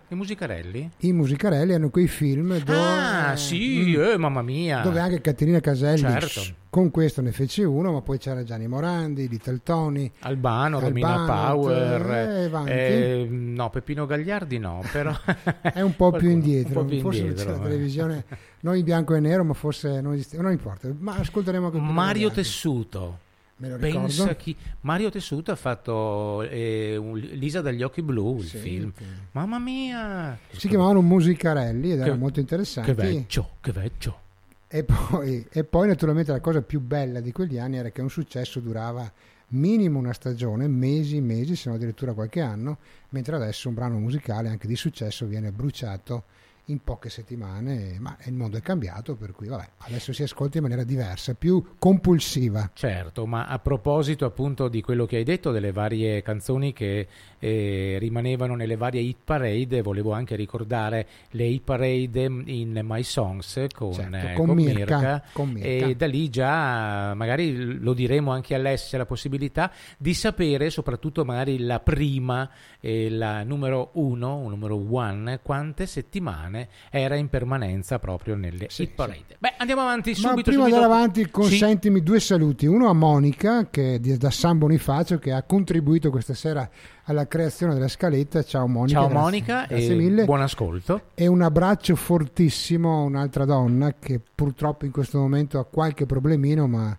I 0.10 0.16
musicarelli? 0.16 0.90
I 1.00 1.12
musicarelli 1.12 1.74
hanno 1.74 1.90
quei 1.90 2.08
film 2.08 2.58
dove, 2.64 2.78
Ah, 2.80 3.36
sì, 3.36 3.94
Mm. 3.98 4.02
eh, 4.02 4.18
mamma 4.18 4.42
mia. 4.42 4.80
dove 4.82 5.00
anche 5.02 5.20
Caterina 5.20 5.60
Caselli 5.60 6.00
Certo. 6.00 6.42
con 6.70 6.92
questo 6.92 7.22
ne 7.22 7.34
fece 7.34 7.66
uno, 7.66 7.92
ma 7.92 8.02
poi 8.02 8.18
c'era 8.18 8.42
Gianni 8.44 8.68
Morandi, 8.68 9.28
Little 9.28 9.60
Tony. 9.64 10.10
Albano, 10.20 10.80
Romina 10.80 11.26
Power, 11.26 12.50
eh, 12.70 13.22
eh, 13.22 13.28
no, 13.30 13.70
Peppino 13.70 14.06
Gagliardi 14.06 14.58
no, 14.60 14.82
però 14.94 15.12
È 15.62 15.82
un 15.82 15.96
po' 15.98 16.12
più 16.12 16.30
indietro, 16.30 16.84
po' 16.84 16.86
più 16.86 17.02
forse 17.02 17.20
indietro, 17.20 17.44
c'è 17.46 17.52
la 17.52 17.58
eh. 17.58 17.64
televisione 17.70 18.24
non 18.62 18.78
in 18.78 18.84
bianco 18.86 19.14
e 19.14 19.20
nero, 19.20 19.44
ma 19.44 19.54
forse 19.54 20.00
non 20.00 20.14
esiste, 20.14 20.38
non 20.42 20.52
importa, 20.54 20.88
ma 20.98 21.16
ascolteremo 21.16 21.66
anche 21.66 21.80
Mario. 21.80 22.32
Tessuto. 22.32 23.20
Me 23.60 23.70
lo 23.70 23.78
Pensa 23.78 24.08
ricordo. 24.08 24.36
chi 24.36 24.56
Mario 24.82 25.10
Tessuto 25.10 25.52
ha 25.52 25.56
fatto 25.56 26.44
eh, 26.44 26.96
un- 26.96 27.18
Lisa 27.18 27.62
dagli 27.62 27.82
occhi 27.82 28.02
blu, 28.04 28.38
il 28.38 28.46
Sì, 28.46 28.58
film. 28.58 28.92
sì. 28.96 29.04
Mamma 29.32 29.58
mia! 29.58 30.38
Si 30.52 30.68
chiamavano 30.68 31.02
Musicarelli 31.02 31.92
ed 31.92 31.98
Che- 31.98 32.04
erano 32.04 32.20
molto 32.20 32.40
interessanti. 32.40 32.94
Che 32.94 33.02
vecchio, 33.02 33.50
che 33.62 33.72
vecchio. 33.72 34.20
E 34.68 34.84
poi, 34.84 35.46
e 35.50 35.64
poi 35.64 35.88
naturalmente 35.88 36.32
la 36.32 36.40
cosa 36.42 36.62
più 36.62 36.80
bella 36.82 37.20
di 37.20 37.32
quegli 37.32 37.58
anni 37.58 37.78
era 37.78 37.90
che 37.90 38.02
un 38.02 38.10
successo 38.10 38.60
durava 38.60 39.10
minimo 39.52 39.98
una 39.98 40.12
stagione, 40.14 40.68
mesi, 40.68 41.20
mesi, 41.22 41.56
se 41.56 41.70
non 41.70 41.78
addirittura 41.78 42.14
qualche 42.14 42.42
anno, 42.42 42.78
mentre 43.10 43.38
adesso 43.38 43.70
un 43.70 43.74
brano 43.76 43.98
musicale 43.98 44.50
anche 44.50 44.68
di 44.68 44.76
successo 44.76 45.26
viene 45.26 45.52
bruciato 45.52 46.26
in 46.70 46.84
poche 46.84 47.10
settimane, 47.10 47.98
ma 48.00 48.18
il 48.26 48.34
mondo 48.34 48.58
è 48.58 48.62
cambiato, 48.62 49.16
per 49.16 49.32
cui 49.32 49.48
vabbè, 49.48 49.70
adesso 49.80 50.12
si 50.12 50.24
ascolta 50.24 50.58
in 50.58 50.64
maniera 50.64 50.84
diversa, 50.84 51.34
più 51.34 51.76
compulsiva. 51.78 52.72
Certo, 52.74 53.26
ma 53.26 53.46
a 53.46 53.60
proposito 53.60 54.26
appunto 54.26 54.68
di 54.68 54.82
quello 54.82 55.06
che 55.06 55.18
hai 55.18 55.24
detto, 55.24 55.52
delle 55.52 55.72
varie 55.72 56.22
canzoni 56.22 56.74
che 56.74 57.08
eh, 57.40 57.98
rimanevano 58.00 58.56
nelle 58.56 58.76
varie 58.76 59.02
hit 59.02 59.18
parade, 59.24 59.82
volevo 59.82 60.12
anche 60.12 60.36
ricordare 60.36 61.08
le 61.32 61.46
hit 61.46 61.64
parade 61.64 62.24
in 62.24 62.80
My 62.84 63.04
Songs 63.04 63.66
con, 63.74 63.94
Certo, 63.94 64.16
eh, 64.16 64.34
con 64.34 64.48
con 64.48 64.56
Mirka, 64.56 64.98
Mirka, 64.98 65.24
con 65.34 65.50
Mirka. 65.50 65.68
e 65.68 65.96
da 65.96 66.08
lì 66.08 66.30
già 66.30 67.14
magari 67.14 67.78
lo 67.80 67.94
diremo 67.94 68.32
anche 68.32 68.56
all'S 68.56 68.90
c'è 68.90 68.98
la 68.98 69.06
possibilità 69.06 69.72
di 69.98 70.14
sapere 70.14 70.70
soprattutto 70.70 71.24
magari 71.26 71.60
la 71.60 71.80
prima 71.80 72.50
e 72.88 73.10
la 73.10 73.44
numero 73.44 73.90
uno, 73.96 74.28
o 74.30 74.48
numero 74.48 74.82
one, 74.94 75.42
quante 75.44 75.86
settimane 75.86 76.70
era 76.90 77.16
in 77.16 77.28
permanenza 77.28 78.00
proprio 78.00 78.36
nelle 78.38 78.68
Sì, 78.70 78.84
hit 78.84 78.92
parade. 78.94 79.36
Beh, 79.38 79.56
andiamo 79.58 79.82
avanti 79.82 80.12
Ma 80.12 80.16
subito. 80.30 80.50
prima 80.52 80.68
di 80.68 80.72
andare 80.72 80.94
avanti, 80.94 81.24
Sì. 81.24 81.30
consentimi 81.30 82.02
due 82.02 82.22
saluti. 82.22 82.66
Uno 82.66 82.88
a 82.88 82.94
Monica, 82.94 83.68
che 83.70 83.96
è 83.96 84.00
da 84.00 84.30
San 84.30 84.58
Bonifacio, 84.58 85.20
che 85.20 85.34
ha 85.34 85.44
contribuito 85.44 86.10
questa 86.12 86.34
sera 86.34 86.70
alla 87.04 87.28
creazione 87.28 87.74
della 87.74 87.90
scaletta. 87.90 88.42
Ciao 88.44 88.68
Monica. 88.68 89.00
Ciao 89.02 89.08
grazie- 89.10 89.22
Monica 89.26 89.66
grazie 89.68 89.92
e 89.92 89.96
mille. 89.98 90.24
buon 90.24 90.42
ascolto. 90.42 91.02
E 91.14 91.28
un 91.28 91.42
abbraccio 91.42 91.94
fortissimo 91.98 93.00
a 93.00 93.02
un'altra 93.02 93.44
donna 93.44 93.96
che 94.00 94.22
purtroppo 94.34 94.86
in 94.86 94.92
questo 94.92 95.20
momento 95.20 95.60
ha 95.60 95.66
qualche 95.66 96.06
problemino, 96.06 96.68
ma 96.68 96.98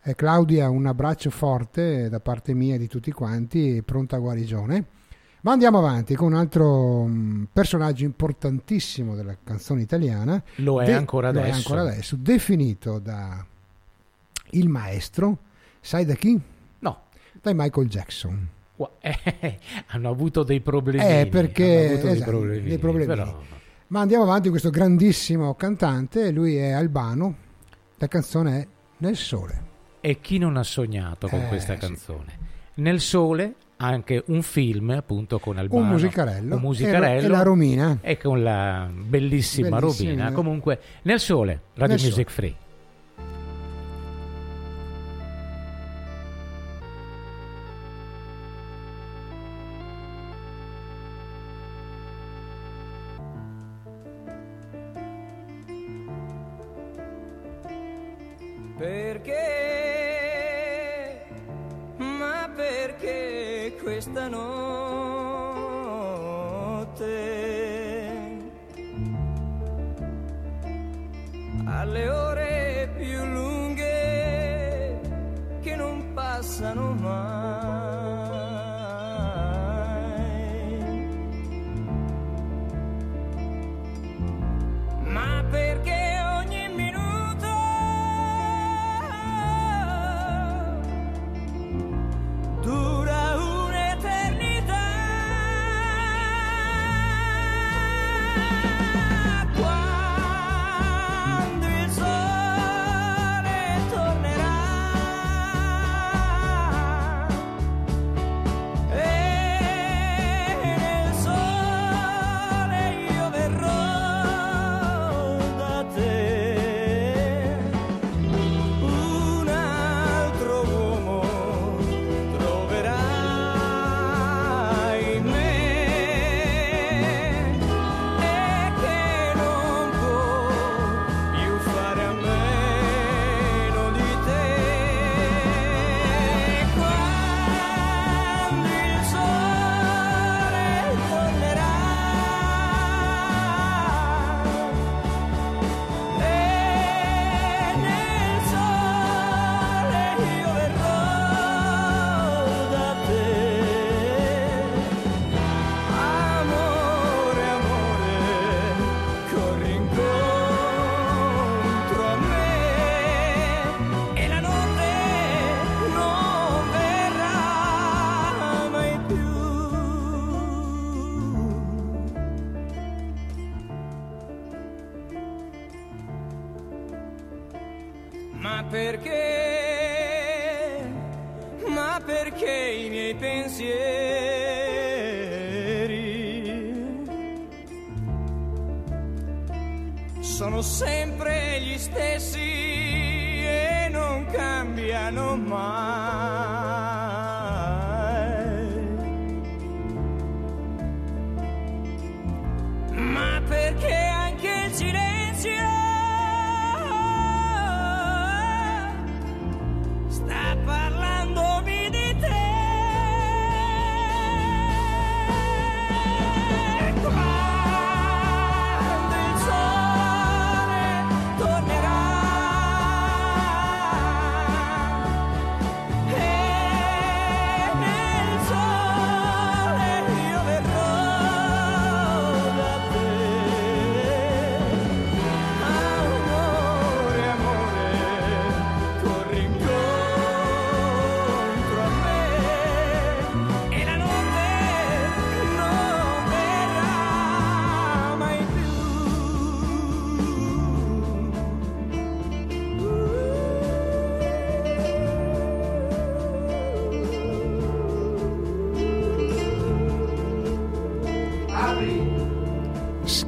è 0.00 0.16
Claudia, 0.16 0.68
un 0.68 0.86
abbraccio 0.86 1.30
forte 1.30 2.08
da 2.08 2.18
parte 2.18 2.54
mia 2.54 2.74
e 2.74 2.78
di 2.78 2.88
tutti 2.88 3.12
quanti, 3.12 3.76
e 3.76 3.82
pronta 3.84 4.16
a 4.16 4.18
guarigione. 4.18 4.84
Ma 5.42 5.52
andiamo 5.52 5.78
avanti 5.78 6.14
con 6.16 6.32
un 6.32 6.34
altro 6.38 7.04
mm, 7.06 7.44
personaggio 7.52 8.04
importantissimo 8.04 9.14
della 9.14 9.36
canzone 9.42 9.82
italiana. 9.82 10.42
Lo 10.56 10.80
è 10.82 10.86
De- 10.86 10.92
ancora 10.94 11.30
lo 11.30 11.38
è 11.38 11.42
adesso. 11.42 11.56
ancora 11.72 11.80
adesso, 11.90 12.16
definito 12.16 12.98
da 12.98 13.44
il 14.52 14.68
maestro, 14.68 15.38
sai 15.80 16.04
da 16.04 16.14
chi? 16.14 16.38
No, 16.80 17.02
Da 17.40 17.52
Michael 17.54 17.88
Jackson. 17.88 18.48
Eh, 19.00 19.58
hanno 19.88 20.08
avuto 20.10 20.42
dei 20.42 20.60
problemi. 20.60 21.04
Eh, 21.04 21.26
perché- 21.30 21.64
hanno 21.76 21.92
avuto 21.92 22.06
dei 22.06 22.16
esatto, 22.16 22.30
problemini, 22.30 22.68
dei 22.68 22.78
problemini. 22.78 23.06
però- 23.14 23.40
Ma 23.88 24.00
andiamo 24.00 24.24
avanti 24.24 24.42
con 24.42 24.50
questo 24.50 24.70
grandissimo 24.70 25.54
cantante, 25.54 26.30
lui 26.30 26.56
è 26.56 26.70
albano, 26.72 27.34
la 27.96 28.08
canzone 28.08 28.58
è 28.60 28.66
Nel 28.98 29.16
sole. 29.16 29.62
E 30.00 30.20
chi 30.20 30.38
non 30.38 30.56
ha 30.56 30.62
sognato 30.64 31.28
con 31.28 31.40
Eh, 31.40 31.46
questa 31.48 31.74
sì. 31.74 31.78
canzone? 31.80 32.38
Nel 32.74 33.00
sole 33.00 33.54
anche 33.78 34.22
un 34.26 34.42
film 34.42 34.90
appunto 34.90 35.38
con 35.38 35.56
Albano. 35.58 35.82
Un 35.82 35.88
musicarello. 35.90 36.54
Un 36.56 36.60
musicarello. 36.60 37.26
E 37.26 37.28
la 37.28 37.42
Romina. 37.42 37.98
E 38.00 38.18
con 38.18 38.42
la 38.42 38.88
bellissima, 38.92 39.78
Bellissima. 39.78 40.10
Robina. 40.10 40.32
Comunque, 40.32 40.80
nel 41.02 41.20
sole, 41.20 41.60
Radio 41.74 41.96
Nel 41.96 42.04
Music 42.04 42.30
sole. 42.30 42.48
Free. 42.48 42.56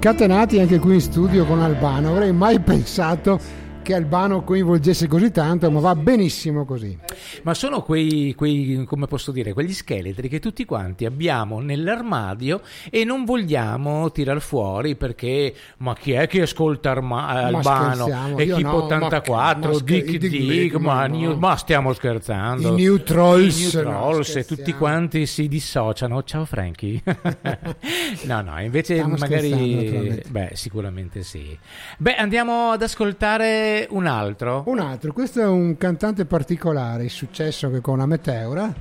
Scatenati 0.00 0.58
anche 0.58 0.78
qui 0.78 0.94
in 0.94 1.00
studio 1.02 1.44
con 1.44 1.60
Albano. 1.60 2.12
Avrei 2.12 2.32
mai 2.32 2.58
pensato 2.58 3.38
che 3.82 3.92
Albano 3.92 4.42
coinvolgesse 4.42 5.06
così 5.06 5.30
tanto, 5.30 5.70
ma 5.70 5.78
va 5.78 5.94
benissimo 5.94 6.64
così. 6.64 6.96
Ma 7.42 7.54
sono 7.54 7.82
quei, 7.82 8.34
quei, 8.34 8.84
come 8.86 9.06
posso 9.06 9.32
dire, 9.32 9.52
quegli 9.52 9.72
scheletri 9.72 10.28
che 10.28 10.38
tutti 10.40 10.64
quanti 10.64 11.04
abbiamo 11.04 11.60
nell'armadio 11.60 12.60
e 12.90 13.04
non 13.04 13.24
vogliamo 13.24 14.10
tirar 14.10 14.40
fuori 14.40 14.96
perché, 14.96 15.54
ma 15.78 15.94
chi 15.94 16.12
è 16.12 16.26
che 16.26 16.42
ascolta 16.42 16.90
Arma- 16.90 17.26
Albano? 17.26 17.94
scherziamo, 17.94 18.40
io 18.40 18.52
Equipo 18.52 18.70
no, 18.70 18.84
84, 18.84 19.60
ma- 19.60 19.74
ma 19.74 19.80
Dick 19.82 20.16
Dick 20.16 20.28
Dick, 20.28 20.74
ma, 20.76 21.06
no. 21.06 21.36
ma 21.36 21.56
stiamo 21.56 21.92
scherzando. 21.92 22.76
I 22.76 22.82
New 22.82 23.02
Trolls, 23.02 23.72
I 23.72 23.76
New 23.76 23.84
no, 23.84 23.90
Trolls 23.90 24.36
e 24.36 24.44
tutti 24.44 24.72
quanti 24.74 25.26
si 25.26 25.48
dissociano. 25.48 26.22
Ciao 26.22 26.44
Frankie. 26.44 27.02
no, 28.24 28.40
no, 28.40 28.60
invece 28.60 28.94
Stiamo 28.94 29.16
magari... 29.16 30.22
Beh, 30.28 30.50
sicuramente 30.54 31.22
sì. 31.22 31.56
Beh, 31.98 32.16
andiamo 32.16 32.70
ad 32.70 32.82
ascoltare 32.82 33.86
un 33.90 34.06
altro. 34.06 34.64
Un 34.66 34.78
altro, 34.78 35.12
questo 35.12 35.40
è 35.40 35.46
un 35.46 35.76
cantante 35.76 36.24
particolare, 36.24 37.04
il 37.04 37.10
successo 37.30 37.70
che 37.70 37.80
con 37.80 37.98
la 37.98 38.06
Meteora. 38.06 38.74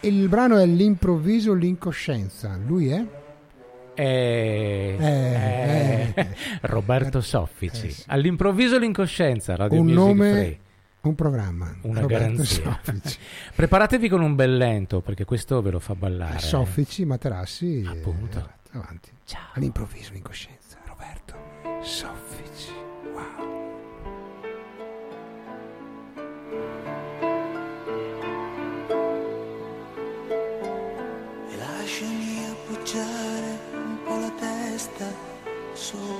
Il 0.00 0.28
brano 0.28 0.56
è 0.56 0.64
L'improvviso, 0.64 1.52
l'incoscienza. 1.52 2.56
Lui 2.64 2.88
è? 2.88 3.04
Eh, 3.92 4.96
Eh, 4.98 6.12
eh, 6.14 6.26
Roberto 6.62 7.20
Soffici. 7.20 7.88
Eh, 7.88 7.90
sì. 7.90 8.04
All'improvviso 8.06 8.78
l'incoscienza, 8.78 9.56
Radio 9.56 9.78
un 9.80 9.86
Music 9.88 9.98
nome, 10.02 10.30
Free. 10.32 10.58
un 11.02 11.14
programma. 11.14 11.76
Una 11.82 12.00
Roberto 12.00 12.24
garanzia. 12.24 12.80
Soffici. 12.82 13.18
Preparatevi 13.54 14.08
con 14.08 14.22
un 14.22 14.34
bel 14.34 14.56
lento 14.56 15.02
perché 15.02 15.26
questo 15.26 15.60
ve 15.60 15.70
lo 15.70 15.80
fa 15.80 15.94
ballare. 15.94 16.38
Soffici, 16.38 17.04
Materassi. 17.04 17.84
Appunto. 17.86 18.38
eh, 18.38 18.78
avanti. 18.78 19.10
Ciao. 19.26 19.48
All'improvviso, 19.52 20.12
l'incoscienza. 20.14 20.78
Roberto 20.86 21.34
Soffici. 21.82 22.29
Sopra 35.90 36.19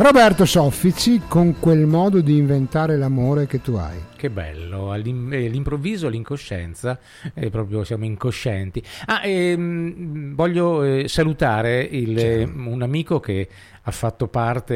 Roberto 0.00 0.44
Soffici 0.44 1.22
con 1.26 1.58
quel 1.58 1.84
modo 1.86 2.20
di 2.20 2.36
inventare 2.38 2.96
l'amore 2.96 3.48
che 3.48 3.60
tu 3.60 3.72
hai. 3.74 3.96
Che 4.14 4.30
bello, 4.30 4.94
eh, 4.94 4.96
all'improvviso 4.96 6.08
l'incoscienza, 6.08 7.00
eh, 7.34 7.50
proprio 7.50 7.82
siamo 7.82 8.04
incoscienti. 8.04 8.80
Ah, 9.06 9.26
ehm, 9.26 10.36
voglio 10.36 10.84
eh, 10.84 11.08
salutare 11.08 11.80
il- 11.80 12.16
eh, 12.16 12.44
un 12.44 12.80
amico 12.82 13.18
che 13.18 13.48
ha 13.82 13.90
fatto 13.90 14.28
parte 14.28 14.74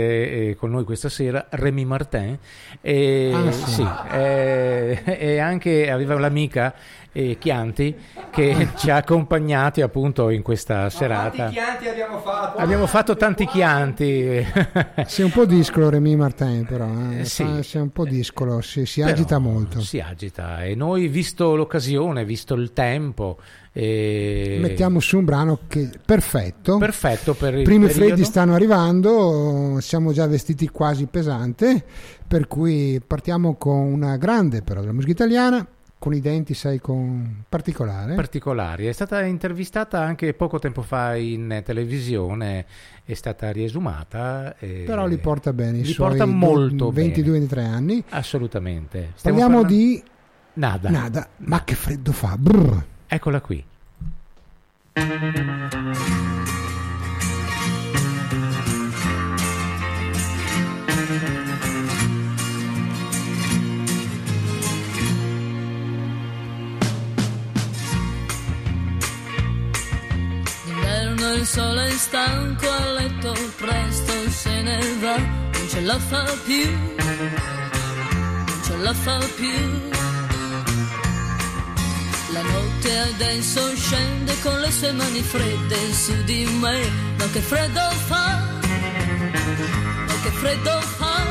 eh, 0.51 0.57
con 0.57 0.71
noi 0.71 0.83
questa 0.83 1.09
sera, 1.09 1.47
Remy 1.51 1.85
Martin, 1.85 2.37
e, 2.81 3.31
Ah, 3.33 3.53
sì. 3.53 3.71
sì, 3.71 3.87
eh, 4.15 5.03
e 5.07 5.39
anche 5.39 5.89
aveva 5.89 6.19
l'amica 6.19 6.75
eh, 7.13 7.37
Chianti 7.39 7.95
che 8.31 8.69
ci 8.77 8.91
ha 8.91 8.97
accompagnati 8.97 9.83
appunto 9.83 10.31
in 10.31 10.43
questa 10.43 10.89
serata. 10.91 11.37
Quanti 11.37 11.53
chianti 11.55 11.89
abbiamo 11.89 12.19
fatto? 12.19 12.59
Abbiamo 12.59 12.87
fatto 12.87 13.17
tanti 13.17 13.47
chianti. 13.47 14.45
Sei 15.07 15.25
un 15.25 15.31
po' 15.31 15.45
discolo 15.45 15.91
Remy 15.91 16.15
Martin 16.17 16.65
però, 16.67 16.89
eh. 17.19 17.25
Sì. 17.25 17.45
Fa- 17.45 17.63
sei 17.63 17.83
un 17.83 17.91
po' 17.91 18.05
discolo, 18.05 18.61
si, 18.61 18.87
si 18.87 19.01
Però 19.01 19.13
agita 19.13 19.39
molto. 19.39 19.81
Si 19.81 20.01
agita 20.01 20.65
e 20.65 20.75
noi, 20.75 21.09
visto 21.09 21.55
l'occasione, 21.55 22.25
visto 22.25 22.55
il 22.55 22.73
tempo, 22.73 23.39
eh, 23.75 24.59
Mettiamo 24.61 25.01
su 25.01 25.19
un 25.19 25.25
brano 25.25 25.61
che 25.67 25.91
perfetto. 26.05 26.79
perfetto 26.79 27.35
per 27.35 27.59
I 27.59 27.63
primi 27.63 27.87
periodo. 27.87 28.07
freddi 28.07 28.25
stanno 28.25 28.55
arrivando, 28.55 29.79
siamo 29.81 30.13
già 30.13 30.27
vestiti 30.27 30.69
quasi 30.69 31.07
pesante, 31.07 31.83
per 32.27 32.47
cui 32.49 33.01
partiamo 33.07 33.55
con 33.57 33.77
una 33.93 34.17
grande 34.17 34.63
però 34.63 34.81
della 34.81 34.93
musica 34.93 35.13
italiana, 35.13 35.67
con 36.03 36.15
i 36.15 36.21
denti, 36.21 36.53
sai, 36.53 36.81
con 36.81 37.45
particolare. 37.49 38.17
particolari. 38.17 38.87
È 38.87 38.93
stata 38.93 39.23
intervistata 39.23 40.01
anche 40.01 40.35
poco 40.35 40.59
tempo 40.59 40.83
fa 40.83 41.15
in 41.15 41.63
televisione, 41.65 42.67
è 43.05 43.15
stata 43.15 43.53
riesumata. 43.53 44.53
però 44.59 45.07
li 45.07 45.19
porta 45.19 45.53
bene, 45.53 45.79
li 45.79 45.95
porta 45.95 46.27
molto 46.27 46.91
22-23 46.91 47.59
anni. 47.65 48.03
Assolutamente. 48.09 49.13
Stiamo 49.15 49.39
Parliamo 49.39 49.63
parlando- 49.63 49.85
di 49.85 50.03
Nada. 50.55 50.91
Nada, 50.91 51.29
ma 51.37 51.63
che 51.63 51.77
freddo 51.77 52.11
fa. 52.11 52.37
brr. 52.37 52.85
Eccola 53.07 53.41
qui. 53.41 53.65
D'inverno 71.23 71.41
il 71.41 71.47
sole 71.47 71.87
è 71.87 71.91
stanco 71.91 72.69
a 72.69 72.85
letto, 72.99 73.33
presto 73.57 74.13
se 74.29 74.61
ne 74.63 74.81
va, 75.01 75.17
non 75.17 75.69
ce 75.69 75.81
la 75.83 75.97
fa 75.97 76.25
più, 76.45 76.69
non 76.97 78.61
ce 78.65 78.77
la 78.79 78.93
fa 78.93 79.19
più. 79.37 79.91
La 82.33 82.43
notte 82.43 82.99
adesso 82.99 83.73
scende 83.77 84.35
con 84.41 84.59
le 84.59 84.71
sue 84.73 84.91
mani 84.91 85.23
fredde 85.23 85.93
su 85.93 86.13
di 86.25 86.45
me, 86.61 86.91
ma 87.19 87.27
che 87.31 87.41
freddo 87.41 87.89
fa, 88.09 88.43
ma 90.07 90.15
che 90.25 90.31
freddo 90.41 90.81
fa. 90.81 91.25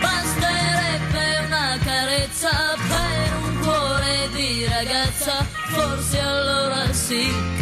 Basterebbe 0.00 1.46
una 1.46 1.78
carezza 1.84 2.76
per 2.88 3.32
un 3.40 3.58
cuore 3.60 4.28
di 4.32 4.66
ragazza, 4.66 5.53
forse 6.14 6.20
allora 6.20 6.92
sì 6.92 7.54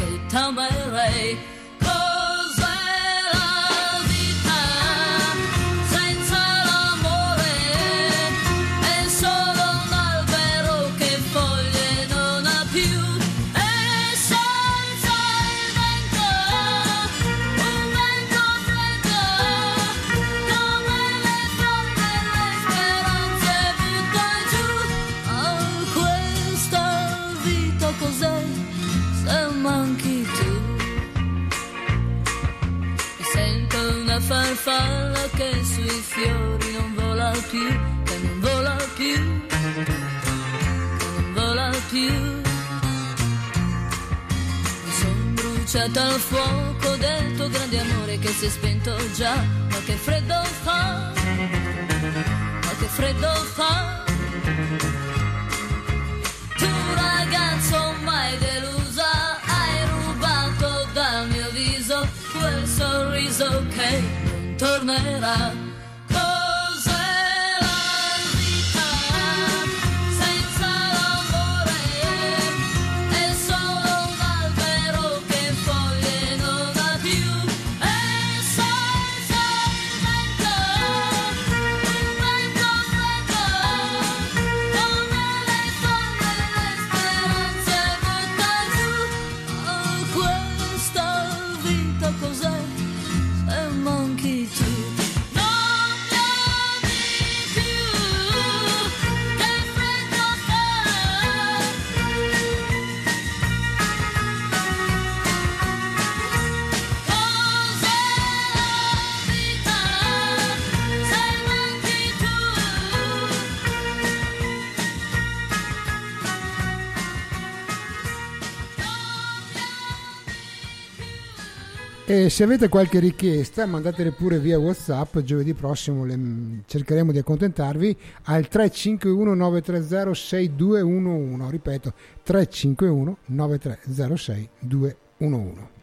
Se 122.29 122.43
avete 122.45 122.69
qualche 122.69 122.99
richiesta, 122.99 123.65
mandatele 123.67 124.13
pure 124.13 124.39
via 124.39 124.59
WhatsApp. 124.59 125.19
Giovedì 125.19 125.55
prossimo 125.55 126.05
le- 126.05 126.63
cercheremo 126.67 127.13
di 127.13 127.19
accontentarvi 127.19 127.97
al 128.25 128.49
351 128.49 129.35
930 129.35 130.15
6211. 130.15 131.51
Ripeto, 131.51 131.93
351 132.23 133.17
930 133.27 134.17
6211. 134.17 135.81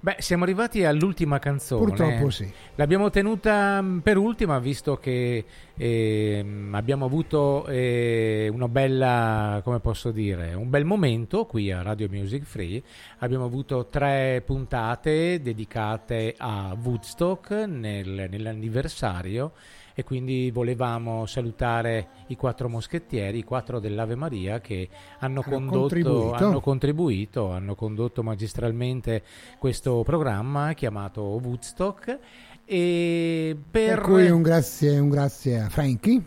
Beh, 0.00 0.16
siamo 0.18 0.44
arrivati 0.44 0.84
all'ultima 0.84 1.38
canzone. 1.38 1.84
Purtroppo 1.84 2.30
sì. 2.30 2.50
L'abbiamo 2.76 3.10
tenuta 3.10 3.80
mh, 3.80 4.00
per 4.00 4.16
ultima 4.16 4.58
visto 4.60 4.96
che 4.96 5.44
ehm, 5.76 6.72
abbiamo 6.74 7.04
avuto 7.04 7.66
eh, 7.66 8.48
una 8.52 8.68
bella, 8.68 9.60
come 9.64 9.80
posso 9.80 10.12
dire, 10.12 10.54
un 10.54 10.70
bel 10.70 10.84
momento 10.84 11.46
qui 11.46 11.72
a 11.72 11.82
Radio 11.82 12.08
Music 12.08 12.44
Free. 12.44 12.80
Abbiamo 13.18 13.44
avuto 13.44 13.86
tre 13.86 14.42
puntate 14.46 15.40
dedicate 15.42 16.34
a 16.38 16.76
Woodstock 16.80 17.50
nel- 17.50 18.28
nell'anniversario 18.30 19.52
e 19.98 20.04
quindi 20.04 20.52
volevamo 20.52 21.26
salutare 21.26 22.10
i 22.28 22.36
quattro 22.36 22.68
moschettieri, 22.68 23.38
i 23.38 23.42
quattro 23.42 23.80
dell'Ave 23.80 24.14
Maria 24.14 24.60
che 24.60 24.88
hanno, 25.18 25.42
Hanno 25.44 25.56
condotto, 25.56 25.78
contribuito. 25.80 26.34
hanno 26.34 26.60
contribuito, 26.60 27.50
hanno 27.50 27.74
condotto 27.74 28.22
magistralmente 28.22 29.24
questo 29.58 30.04
programma 30.04 30.72
chiamato 30.74 31.22
Woodstock 31.22 32.16
e 32.64 33.56
per, 33.68 33.94
Per 33.96 34.00
cui 34.02 34.30
un 34.30 34.40
grazie, 34.40 35.00
un 35.00 35.08
grazie 35.08 35.62
a 35.62 35.68
Frankie, 35.68 36.22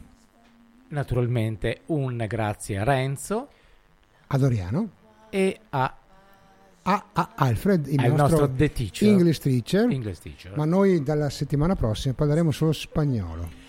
naturalmente 0.90 1.80
un 1.86 2.26
grazie 2.28 2.78
a 2.78 2.84
Renzo 2.84 3.48
a 4.28 4.38
Doriano, 4.38 4.90
e 5.30 5.58
a, 5.70 5.96
a, 6.82 7.06
a 7.14 7.30
Alfred, 7.36 7.88
il 7.88 8.02
nostro, 8.02 8.18
nostro 8.18 8.52
The 8.54 8.70
Teacher, 8.70 9.08
English 9.08 9.38
teacher. 9.38 9.90
English 9.90 10.20
teacher. 10.20 10.58
Ma 10.58 10.66
noi 10.66 11.02
dalla 11.04 11.30
settimana 11.30 11.78
prossima 11.78 12.14
parleremo 12.14 12.52
solo 12.52 12.74
spagnolo. 12.74 13.61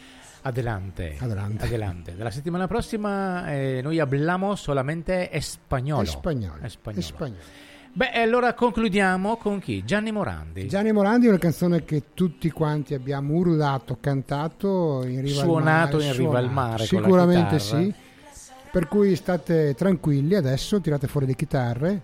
Adelante. 0.43 1.17
Adelante. 1.21 1.65
Adelante. 1.65 2.15
La 2.17 2.31
settimana 2.31 2.67
prossima 2.67 3.47
eh, 3.53 3.81
noi 3.83 4.01
hablamos 4.01 4.61
solamente 4.61 5.31
spagnolo. 5.41 6.05
Spagnolo. 6.05 6.69
Spagnolo. 6.69 7.35
Beh, 7.95 8.11
allora 8.13 8.55
concludiamo 8.55 9.37
con 9.37 9.61
chi? 9.61 9.85
Gianni 9.85 10.11
Morandi. 10.11 10.67
Gianni 10.67 10.93
Morandi 10.93 11.27
è 11.27 11.29
una 11.29 11.39
canzone 11.39 11.85
che 11.85 12.05
tutti 12.15 12.51
quanti 12.51 12.95
abbiamo 12.95 13.35
urlato, 13.35 13.99
cantato 14.01 15.05
in 15.07 15.21
riva 15.21 15.43
Suonato 15.43 15.97
al 15.99 16.03
mare. 16.03 16.07
in 16.07 16.17
riva 16.17 16.39
al 16.39 16.51
mare 16.51 16.85
Sicuramente 16.87 17.59
sì. 17.59 17.95
Per 18.71 18.89
cui 18.89 19.15
state 19.15 19.75
tranquilli 19.75 20.35
adesso, 20.35 20.81
tirate 20.81 21.07
fuori 21.07 21.27
le 21.27 21.35
chitarre, 21.35 22.01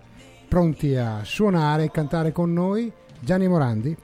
pronti 0.47 0.95
a 0.95 1.21
suonare 1.23 1.85
e 1.85 1.91
cantare 1.91 2.31
con 2.31 2.53
noi. 2.53 2.91
Gianni 3.19 3.47
Morandi. 3.47 3.97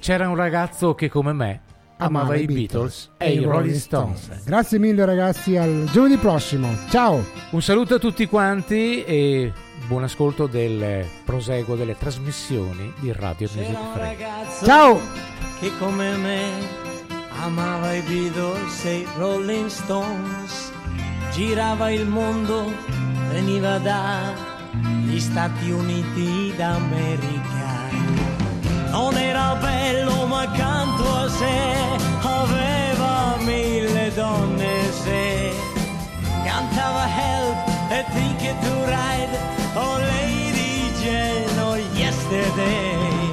C'era 0.00 0.28
un 0.28 0.34
ragazzo 0.34 0.94
che 0.96 1.08
come 1.08 1.32
me 1.32 1.60
amava, 1.98 2.36
i 2.36 2.46
Beatles, 2.46 3.10
e 3.18 3.32
i 3.32 3.42
Rolling 3.42 3.76
Stones. 3.76 4.44
Grazie 4.44 4.78
mille 4.78 5.04
ragazzi, 5.04 5.56
al 5.56 5.88
giovedì 5.92 6.16
prossimo. 6.16 6.68
Ciao! 6.90 7.24
Un 7.50 7.62
saluto 7.62 7.94
a 7.94 7.98
tutti 7.98 8.26
quanti 8.26 9.04
e 9.04 9.52
buon 9.86 10.04
ascolto 10.04 10.46
del 10.46 11.04
proseguo 11.24 11.76
delle 11.76 11.96
trasmissioni 11.96 12.92
di 13.00 13.12
Radio 13.12 13.48
Music 13.54 13.78
Free. 13.94 14.16
Ciao! 14.64 15.30
che 15.62 15.70
come 15.78 16.16
me 16.16 16.50
amava 17.40 17.92
i 17.92 18.00
Beatles 18.00 18.84
e 18.84 18.96
i 18.96 19.06
Rolling 19.16 19.68
Stones, 19.68 20.72
girava 21.30 21.88
il 21.88 22.04
mondo, 22.04 22.68
veniva 23.30 23.78
dagli 23.78 25.20
Stati 25.20 25.70
Uniti 25.70 26.52
d'America. 26.56 27.81
Non 28.92 29.16
era 29.16 29.54
bello 29.54 30.26
ma 30.26 30.42
accanto 30.42 31.16
a 31.16 31.28
sé 31.28 31.98
aveva 32.20 33.36
mille 33.38 34.12
donne 34.14 34.92
se 35.02 35.50
cantava 36.44 37.06
Help 37.08 37.56
e 37.90 38.04
Ticket 38.12 38.58
to 38.60 38.84
Ride 38.84 39.38
oh 39.74 39.96
Lady 39.96 40.92
Jane 41.00 41.60
oh 41.62 41.76
Yesterday 41.94 43.32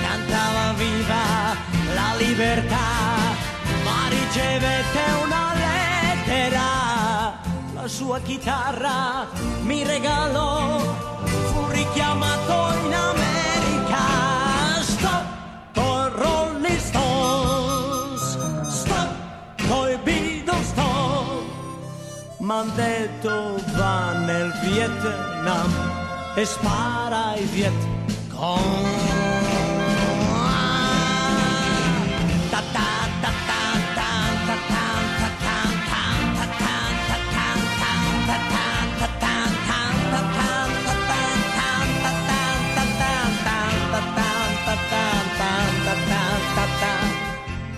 cantava 0.00 0.72
viva 0.76 1.56
la 1.92 2.14
libertà 2.16 2.86
ma 3.84 4.08
ricevette 4.08 5.02
una 5.24 5.52
lettera. 5.64 6.68
La 7.74 7.88
sua 7.88 8.20
chitarra 8.20 9.26
mi 9.62 9.82
regalò 9.84 10.78
fu 11.50 11.66
richiamato 11.70 12.76
in 12.86 12.94
America 12.94 14.33
M'han 22.44 22.70
detto 22.74 23.54
va 23.74 24.12
nel 24.12 24.52
Vietnam 24.62 25.70
e 26.34 26.44
spara 26.44 27.28
ai 27.28 27.44
Viet 27.44 27.72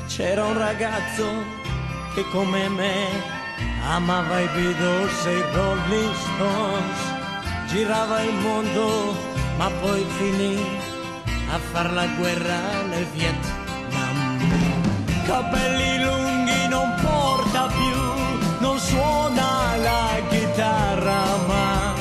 C'era 0.08 0.44
un 0.44 0.58
ragazzo 0.58 1.26
che 2.14 2.24
come 2.32 2.68
me 2.70 3.45
amava 3.88 4.40
i 4.40 4.48
Beatles 4.54 5.26
e 5.26 5.38
i 5.38 5.44
Rolling 5.54 6.14
Stones, 6.14 7.00
girava 7.68 8.22
il 8.22 8.34
mondo 8.34 9.14
ma 9.56 9.70
poi 9.80 10.04
finì 10.18 10.56
a 11.50 11.58
far 11.58 11.92
la 11.92 12.06
guerra 12.18 12.60
nel 12.90 13.06
Vietnam. 13.14 14.16
Capelli 15.24 16.04
lunghi 16.04 16.68
non 16.68 16.94
porta 17.02 17.66
più, 17.66 18.00
non 18.60 18.78
suona 18.78 19.76
la 19.76 20.08
chitarra 20.28 21.22
ma 21.46 21.94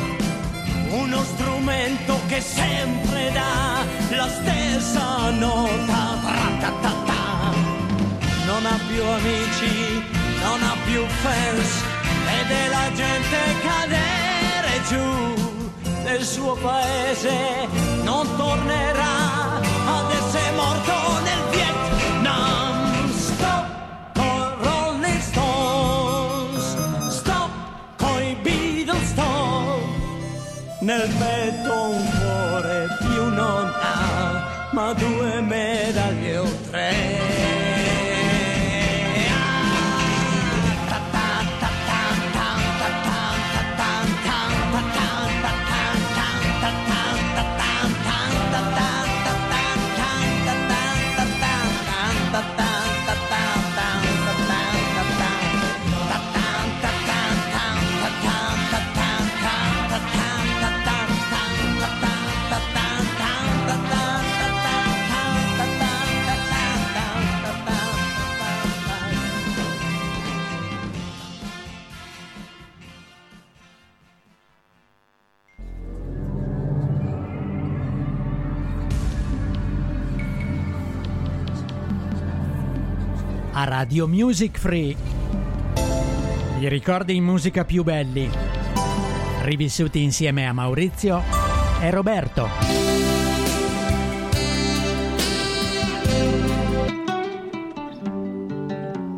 uno 0.89 1.23
strumento 1.23 2.19
che 2.27 2.41
sempre 2.41 3.31
dà 3.31 3.85
la 4.15 4.27
stessa 4.27 5.29
nota. 5.31 6.05
Non 8.45 8.65
ha 8.67 8.79
più 8.87 9.03
amici, 9.03 10.03
non 10.45 10.61
ha 10.61 10.75
più 10.85 11.03
fans, 11.23 11.71
vede 12.25 12.61
la 12.77 12.87
gente 13.01 13.39
cadere 13.67 14.71
giù 14.89 15.07
nel 16.03 16.23
suo 16.23 16.53
paese, 16.55 17.35
non 18.03 18.25
tornerà 18.37 19.15
ad 19.95 20.07
essere 20.19 20.51
morto 20.61 20.95
nel 21.27 21.43
Vietnam. 21.55 23.09
Stop 23.11 23.65
con 24.13 24.39
Rolling 24.65 25.21
Stones, 25.29 26.65
stop 27.09 27.51
coi 27.97 28.37
Beatles, 28.43 29.07
stop 29.09 29.79
nel 30.81 31.09
petto 31.21 31.73
un 31.97 32.03
cuore 32.19 32.87
più 32.99 33.23
non 33.41 33.65
ha, 33.81 34.69
ma 34.71 34.93
due 34.93 35.41
medaglie 35.41 36.37
o 36.37 36.49
tre. 36.69 37.44
Radio 83.65 84.07
Music 84.07 84.59
Free. 84.59 84.95
I 86.59 86.69
ricordi 86.69 87.15
in 87.15 87.23
musica 87.23 87.65
più 87.65 87.83
belli. 87.83 88.29
Rivissuti 89.41 90.03
insieme 90.03 90.45
a 90.45 90.53
Maurizio 90.53 91.23
e 91.81 91.89
Roberto. 91.89 92.47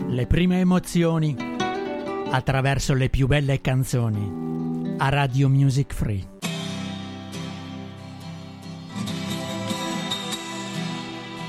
Le 0.08 0.28
prime 0.28 0.60
emozioni 0.62 1.36
attraverso 2.32 2.93
le 2.93 3.10
più 3.10 3.28
belle 3.28 3.60
canzoni. 3.60 4.95
A 4.98 5.10
Radio 5.10 5.50
Music 5.50 5.93
Free. 5.93 6.37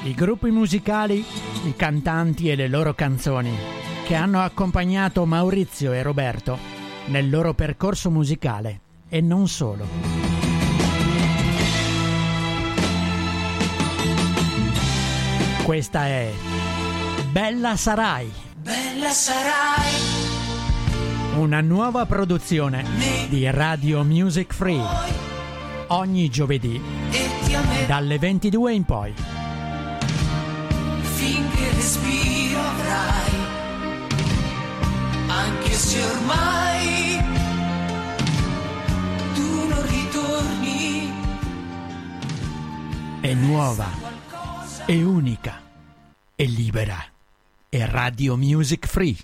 I 0.04 0.14
gruppi 0.14 0.50
musicali, 0.50 1.24
i 1.64 1.74
cantanti 1.74 2.48
e 2.48 2.54
le 2.54 2.68
loro 2.68 2.94
canzoni 2.94 3.52
che 4.06 4.14
hanno 4.14 4.40
accompagnato 4.40 5.26
Maurizio 5.26 5.92
e 5.92 6.02
Roberto 6.02 6.58
nel 7.06 7.28
loro 7.28 7.52
percorso 7.52 8.10
musicale 8.10 8.80
e 9.08 9.20
non 9.20 9.48
solo. 9.48 9.86
Questa 15.62 16.06
è 16.06 16.32
Bella 17.30 17.76
Sarai, 17.76 18.32
Bella 18.56 19.10
sarai, 19.10 19.92
una 21.36 21.60
nuova 21.60 22.06
produzione 22.06 22.84
di 23.28 23.50
Radio 23.50 24.02
Music 24.04 24.54
Free. 24.54 24.86
Ogni 25.88 26.30
giovedì 26.30 26.80
dalle 27.86 28.18
22 28.18 28.72
in 28.72 28.84
poi. 28.84 29.37
Respiro 31.88 32.60
avrai, 32.60 33.32
anche 35.26 35.72
se 35.72 36.02
ormai 36.02 37.18
tu 39.32 39.68
non 39.68 39.86
ritorni. 39.86 41.12
È 43.22 43.32
nuova, 43.32 43.88
è 44.84 45.02
unica, 45.02 45.62
è 46.34 46.44
libera. 46.44 47.02
è 47.70 47.84
Radio 47.86 48.36
Music 48.36 48.86
Free. 48.86 49.16